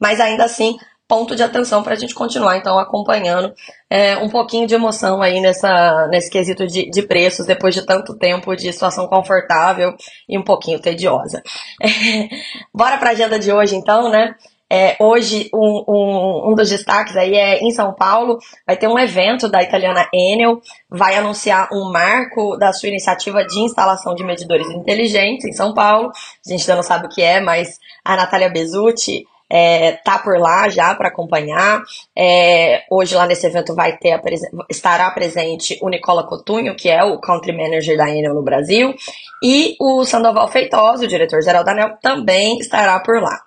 mas 0.00 0.20
ainda 0.20 0.44
assim 0.44 0.76
ponto 1.06 1.36
de 1.36 1.42
atenção 1.42 1.82
para 1.82 1.94
a 1.94 1.96
gente 1.96 2.14
continuar 2.14 2.56
então 2.56 2.78
acompanhando 2.78 3.52
é, 3.90 4.16
um 4.16 4.28
pouquinho 4.28 4.66
de 4.66 4.74
emoção 4.74 5.20
aí 5.20 5.40
nessa, 5.40 6.08
nesse 6.08 6.30
quesito 6.30 6.66
de, 6.66 6.90
de 6.90 7.02
preços 7.02 7.46
depois 7.46 7.74
de 7.74 7.84
tanto 7.84 8.16
tempo 8.16 8.56
de 8.56 8.72
situação 8.72 9.06
confortável 9.06 9.94
e 10.28 10.38
um 10.38 10.42
pouquinho 10.42 10.80
tediosa. 10.80 11.42
É, 11.82 11.88
bora 12.74 12.96
para 12.98 13.10
a 13.10 13.12
agenda 13.12 13.38
de 13.38 13.52
hoje 13.52 13.76
então, 13.76 14.10
né? 14.10 14.34
É, 14.76 14.96
hoje, 14.98 15.50
um, 15.54 15.84
um, 15.86 16.50
um, 16.50 16.54
dos 16.54 16.70
destaques 16.70 17.16
aí 17.16 17.34
é 17.34 17.60
em 17.60 17.70
São 17.70 17.94
Paulo, 17.94 18.38
vai 18.66 18.76
ter 18.76 18.88
um 18.88 18.98
evento 18.98 19.48
da 19.48 19.62
italiana 19.62 20.08
Enel, 20.12 20.60
vai 20.90 21.16
anunciar 21.16 21.68
um 21.72 21.92
marco 21.92 22.56
da 22.56 22.72
sua 22.72 22.88
iniciativa 22.88 23.44
de 23.44 23.60
instalação 23.60 24.14
de 24.14 24.24
medidores 24.24 24.66
inteligentes 24.70 25.44
em 25.44 25.52
São 25.52 25.74
Paulo. 25.74 26.10
A 26.10 26.50
gente 26.50 26.62
ainda 26.62 26.76
não 26.76 26.82
sabe 26.82 27.06
o 27.06 27.08
que 27.08 27.22
é, 27.22 27.40
mas 27.40 27.78
a 28.04 28.16
Natália 28.16 28.48
Bezutti 28.48 29.24
é, 29.50 29.92
tá 29.92 30.18
por 30.18 30.38
lá 30.38 30.68
já 30.68 30.94
para 30.94 31.08
acompanhar. 31.08 31.82
É, 32.16 32.84
hoje 32.90 33.14
lá 33.14 33.26
nesse 33.26 33.46
evento 33.46 33.74
vai 33.74 33.96
ter 33.96 34.20
estará 34.68 35.10
presente 35.10 35.78
o 35.82 35.88
Nicola 35.88 36.26
Cotunho, 36.26 36.74
que 36.76 36.88
é 36.88 37.02
o 37.04 37.20
Country 37.20 37.52
Manager 37.52 37.96
da 37.96 38.10
Enel 38.10 38.34
no 38.34 38.42
Brasil, 38.42 38.94
e 39.42 39.76
o 39.80 40.04
Sandoval 40.04 40.48
Feitosa, 40.48 41.04
o 41.04 41.08
diretor-geral 41.08 41.64
da 41.64 41.72
Enel, 41.72 41.98
também 42.02 42.58
estará 42.58 42.98
por 43.00 43.20
lá. 43.20 43.42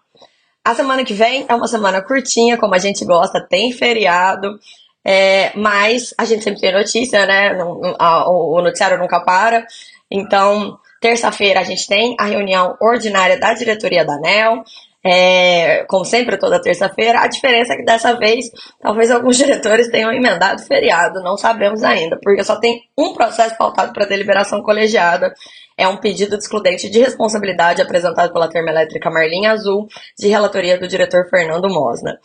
A 0.64 0.76
semana 0.76 1.06
que 1.06 1.14
vem 1.14 1.46
é 1.48 1.56
uma 1.56 1.68
semana 1.68 2.02
curtinha, 2.02 2.58
como 2.58 2.76
a 2.76 2.78
gente 2.78 3.06
gosta, 3.06 3.40
tem 3.40 3.72
feriado, 3.72 4.60
é, 5.04 5.54
mas 5.56 6.14
a 6.18 6.26
gente 6.26 6.44
sempre 6.44 6.60
tem 6.60 6.74
notícia, 6.74 7.26
né? 7.26 7.58
O 7.64 8.62
noticiário 8.62 8.98
nunca 9.00 9.22
para. 9.22 9.66
Então, 10.12 10.78
terça-feira 11.00 11.62
a 11.62 11.64
gente 11.64 11.88
tem 11.88 12.14
a 12.20 12.26
reunião 12.26 12.76
ordinária 12.82 13.40
da 13.40 13.54
diretoria 13.54 14.04
da 14.04 14.16
ANEL. 14.16 14.64
É, 15.10 15.86
como 15.88 16.04
sempre, 16.04 16.38
toda 16.38 16.62
terça-feira. 16.62 17.22
A 17.22 17.28
diferença 17.28 17.74
é 17.74 17.78
que 17.78 17.86
dessa 17.86 18.14
vez, 18.14 18.52
talvez 18.82 19.10
alguns 19.10 19.38
diretores 19.38 19.90
tenham 19.90 20.12
emendado 20.12 20.62
feriado, 20.64 21.22
não 21.24 21.38
sabemos 21.38 21.84
ainda, 21.84 22.20
porque 22.22 22.44
só 22.44 22.58
tem 22.60 22.82
um 22.98 23.14
processo 23.14 23.58
pautado 23.58 23.94
para 23.94 24.06
deliberação 24.06 24.62
colegiada 24.62 25.34
é 25.78 25.88
um 25.88 25.98
pedido 25.98 26.36
de 26.36 26.44
excludente 26.44 26.90
de 26.90 27.00
responsabilidade 27.00 27.82
apresentado 27.82 28.34
pela 28.34 28.50
termoelétrica 28.50 29.12
Marlinha 29.12 29.52
Azul, 29.52 29.88
de 30.18 30.28
relatoria 30.28 30.78
do 30.80 30.88
diretor 30.88 31.30
Fernando 31.30 31.70
Mosna. 31.70 32.20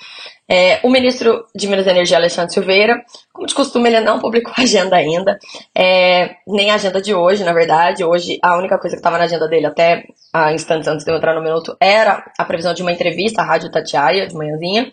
É, 0.48 0.80
o 0.82 0.90
ministro 0.90 1.46
de 1.54 1.66
Minas 1.68 1.86
e 1.86 1.90
Energia, 1.90 2.16
Alexandre 2.16 2.52
Silveira, 2.52 3.02
como 3.32 3.46
de 3.46 3.54
costume, 3.54 3.88
ele 3.88 4.00
não 4.00 4.18
publicou 4.18 4.52
a 4.56 4.62
agenda 4.62 4.96
ainda, 4.96 5.38
é, 5.74 6.36
nem 6.46 6.70
a 6.70 6.74
agenda 6.76 7.00
de 7.00 7.14
hoje, 7.14 7.44
na 7.44 7.52
verdade. 7.52 8.02
Hoje, 8.02 8.38
a 8.42 8.56
única 8.56 8.78
coisa 8.78 8.96
que 8.96 9.00
estava 9.00 9.18
na 9.18 9.24
agenda 9.24 9.46
dele 9.48 9.66
até 9.66 10.04
a 10.32 10.52
instantes 10.52 10.88
antes 10.88 11.04
de 11.04 11.12
eu 11.12 11.16
entrar 11.16 11.34
no 11.34 11.42
minuto 11.42 11.76
era 11.78 12.24
a 12.38 12.44
previsão 12.44 12.72
de 12.72 12.82
uma 12.82 12.92
entrevista 12.92 13.42
à 13.42 13.44
Rádio 13.44 13.70
Tatiaia, 13.70 14.26
de 14.26 14.34
manhãzinha. 14.34 14.90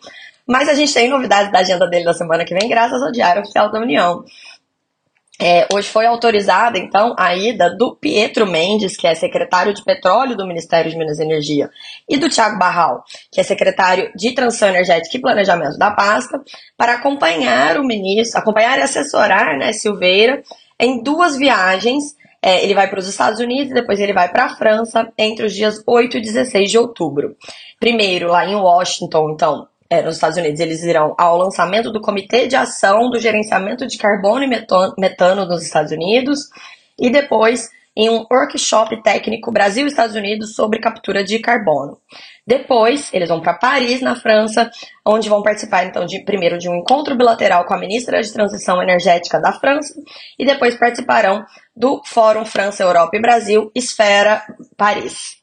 Mas 0.49 0.67
a 0.67 0.73
gente 0.73 0.91
tem 0.91 1.07
novidades 1.07 1.51
da 1.51 1.59
agenda 1.59 1.87
dele 1.87 2.05
na 2.05 2.13
semana 2.13 2.43
que 2.43 2.55
vem, 2.55 2.67
graças 2.67 2.99
ao 3.03 3.11
Diário 3.11 3.43
Oficial 3.43 3.71
da 3.71 3.79
União. 3.79 4.25
É, 5.41 5.65
hoje 5.73 5.87
foi 5.87 6.05
autorizada, 6.05 6.77
então, 6.77 7.15
a 7.17 7.33
ida 7.33 7.73
do 7.73 7.95
Pietro 7.95 8.45
Mendes, 8.45 8.97
que 8.97 9.07
é 9.07 9.15
secretário 9.15 9.73
de 9.73 9.81
Petróleo 9.85 10.35
do 10.35 10.45
Ministério 10.45 10.91
de 10.91 10.97
Minas 10.97 11.17
e 11.17 11.23
Energia, 11.23 11.69
e 12.09 12.17
do 12.17 12.29
Tiago 12.29 12.59
Barral, 12.59 13.05
que 13.31 13.39
é 13.39 13.43
secretário 13.43 14.11
de 14.13 14.33
Transição 14.33 14.67
Energética 14.67 15.15
e 15.15 15.21
Planejamento 15.21 15.77
da 15.77 15.91
pasta, 15.91 16.41
para 16.75 16.95
acompanhar 16.95 17.79
o 17.79 17.85
ministro, 17.85 18.37
acompanhar 18.37 18.79
e 18.79 18.81
assessorar 18.81 19.57
né, 19.57 19.71
Silveira 19.71 20.43
em 20.77 21.01
duas 21.01 21.37
viagens. 21.37 22.17
É, 22.41 22.61
ele 22.61 22.73
vai 22.73 22.89
para 22.89 22.99
os 22.99 23.07
Estados 23.07 23.39
Unidos 23.39 23.71
e 23.71 23.75
depois 23.75 23.99
ele 23.99 24.13
vai 24.13 24.29
para 24.29 24.45
a 24.45 24.55
França 24.55 25.09
entre 25.17 25.45
os 25.45 25.53
dias 25.53 25.81
8 25.87 26.17
e 26.17 26.21
16 26.21 26.69
de 26.69 26.77
outubro. 26.77 27.35
Primeiro, 27.79 28.27
lá 28.27 28.45
em 28.45 28.55
Washington, 28.55 29.31
então, 29.31 29.67
é, 29.89 30.01
nos 30.03 30.15
Estados 30.15 30.37
Unidos, 30.37 30.59
eles 30.59 30.83
irão 30.83 31.15
ao 31.17 31.37
lançamento 31.37 31.91
do 31.91 31.99
Comitê 31.99 32.47
de 32.47 32.55
Ação 32.55 33.09
do 33.09 33.19
Gerenciamento 33.19 33.87
de 33.87 33.97
Carbono 33.97 34.43
e 34.43 34.47
Metano 34.97 35.45
nos 35.45 35.63
Estados 35.63 35.91
Unidos 35.91 36.49
e 36.97 37.09
depois 37.09 37.69
em 37.95 38.09
um 38.09 38.25
workshop 38.31 39.01
técnico 39.01 39.51
Brasil 39.51 39.87
Estados 39.87 40.15
Unidos 40.15 40.53
sobre 40.55 40.79
captura 40.79 41.23
de 41.23 41.39
carbono. 41.39 41.97
Depois, 42.45 43.13
eles 43.13 43.27
vão 43.29 43.41
para 43.41 43.55
Paris, 43.55 43.99
na 43.99 44.15
França, 44.15 44.71
onde 45.05 45.27
vão 45.27 45.43
participar 45.43 45.85
então 45.85 46.05
de 46.05 46.23
primeiro 46.23 46.57
de 46.57 46.69
um 46.69 46.75
encontro 46.75 47.17
bilateral 47.17 47.65
com 47.65 47.73
a 47.73 47.79
ministra 47.79 48.21
de 48.21 48.31
Transição 48.31 48.81
Energética 48.81 49.39
da 49.39 49.51
França 49.51 49.93
e 50.37 50.45
depois 50.45 50.75
participarão 50.75 51.43
do 51.75 52.01
Fórum 52.05 52.45
França, 52.45 52.83
Europa 52.83 53.17
e 53.17 53.21
Brasil 53.21 53.71
Esfera 53.75 54.43
Paris. 54.77 55.38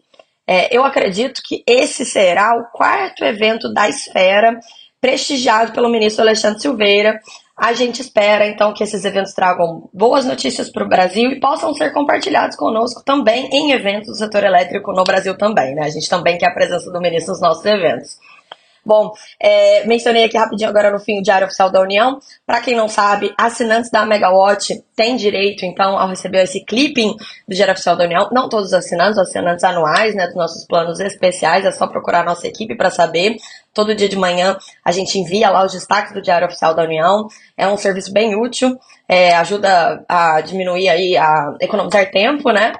É, 0.47 0.75
eu 0.75 0.85
acredito 0.85 1.43
que 1.45 1.65
esse 1.67 2.05
será 2.05 2.57
o 2.57 2.77
quarto 2.77 3.25
evento 3.25 3.73
da 3.73 3.89
esfera 3.89 4.59
prestigiado 5.01 5.73
pelo 5.73 5.89
ministro 5.89 6.23
Alexandre 6.23 6.61
Silveira. 6.61 7.21
A 7.57 7.73
gente 7.73 8.01
espera 8.01 8.47
então 8.47 8.73
que 8.75 8.85
esses 8.85 9.05
eventos 9.05 9.33
tragam 9.33 9.89
boas 9.93 10.25
notícias 10.25 10.71
para 10.71 10.85
o 10.85 10.89
Brasil 10.89 11.31
e 11.31 11.41
possam 11.41 11.73
ser 11.75 11.93
compartilhados 11.93 12.57
conosco 12.57 13.03
também 13.05 13.49
em 13.51 13.73
eventos 13.73 14.09
do 14.09 14.15
setor 14.15 14.45
elétrico 14.45 14.93
no 14.93 15.05
Brasil 15.05 15.37
também. 15.37 15.75
Né? 15.75 15.85
A 15.85 15.91
gente 15.91 16.09
também 16.09 16.39
quer 16.39 16.49
a 16.49 16.55
presença 16.55 16.91
do 16.93 17.01
ministro 17.01 17.33
nos 17.33 17.41
nossos 17.41 17.65
eventos. 17.65 18.19
Bom, 18.87 19.13
é, 19.41 19.85
mencionei 19.85 20.23
aqui 20.23 20.39
rapidinho 20.39 20.71
agora 20.71 20.93
no 20.93 21.01
fim 21.01 21.19
o 21.19 21.23
Diário 21.23 21.49
Oficial 21.49 21.73
da 21.73 21.81
União. 21.81 22.21
Para 22.47 22.61
quem 22.61 22.77
não 22.77 22.89
sabe, 22.89 23.35
assinantes 23.37 23.91
da 23.91 24.07
Megawatt 24.07 24.81
têm 24.95 25.17
direito, 25.17 25.67
então, 25.67 25.99
ao 25.99 26.09
receber 26.09 26.45
esse 26.45 26.65
clipping 26.65 27.17
do 27.49 27.55
Diário 27.55 27.75
Oficial 27.75 27.97
da 27.97 28.05
União. 28.05 28.29
Não 28.31 28.49
todos 28.49 28.69
os 28.69 28.73
assinantes, 28.73 29.19
os 29.19 29.29
assinantes 29.29 29.65
anuais, 29.65 30.15
né, 30.15 30.27
dos 30.27 30.37
nossos 30.37 30.65
planos 30.65 31.01
especiais. 31.01 31.65
É 31.65 31.73
só 31.73 31.89
procurar 31.89 32.21
a 32.21 32.25
nossa 32.25 32.47
equipe 32.47 32.77
para 32.77 32.89
saber. 32.89 33.37
Todo 33.77 33.95
dia 33.95 34.09
de 34.09 34.17
manhã 34.17 34.57
a 34.83 34.91
gente 34.91 35.19
envia 35.19 35.51
lá 35.51 35.63
os 35.63 35.73
destaques 35.73 36.15
do 36.15 36.23
Diário 36.23 36.47
Oficial 36.47 36.75
da 36.75 36.83
União. 36.83 37.29
É 37.59 37.69
um 37.69 37.77
serviço 37.77 38.11
bem 38.11 38.35
útil, 38.35 38.79
é, 39.07 39.37
ajuda 39.37 40.03
a 40.09 40.41
diminuir 40.41 40.89
aí, 40.89 41.15
a 41.15 41.55
economizar 41.61 42.11
tempo, 42.11 42.51
né? 42.51 42.73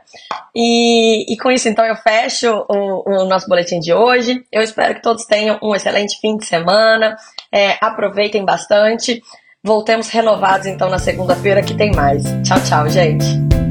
E, 0.55 1.31
e 1.31 1.37
com 1.37 1.51
isso, 1.51 1.69
então, 1.69 1.85
eu 1.85 1.97
fecho 1.97 2.65
o, 2.67 3.11
o, 3.11 3.25
nosso 3.27 3.47
boletim 3.47 3.79
de 3.79 3.93
hoje. 3.93 4.43
Eu 4.51 4.63
espero 4.63 4.95
que 4.95 5.03
todos 5.03 5.27
tenham 5.27 5.59
um 5.63 5.75
excelente 5.75 6.19
fim 6.19 6.39
de 6.39 6.47
semana. 6.47 7.15
É, 7.53 7.77
aproveitem 7.79 8.43
bastante. 8.43 9.23
Voltemos 9.63 10.09
renovados, 10.09 10.67
então, 10.67 10.89
na 10.89 10.99
segunda-feira 10.99 11.63
que 11.63 11.75
tem 11.75 11.93
mais. 11.93 12.25
Tchau, 12.43 12.59
tchau, 12.67 12.89
gente. 12.89 13.66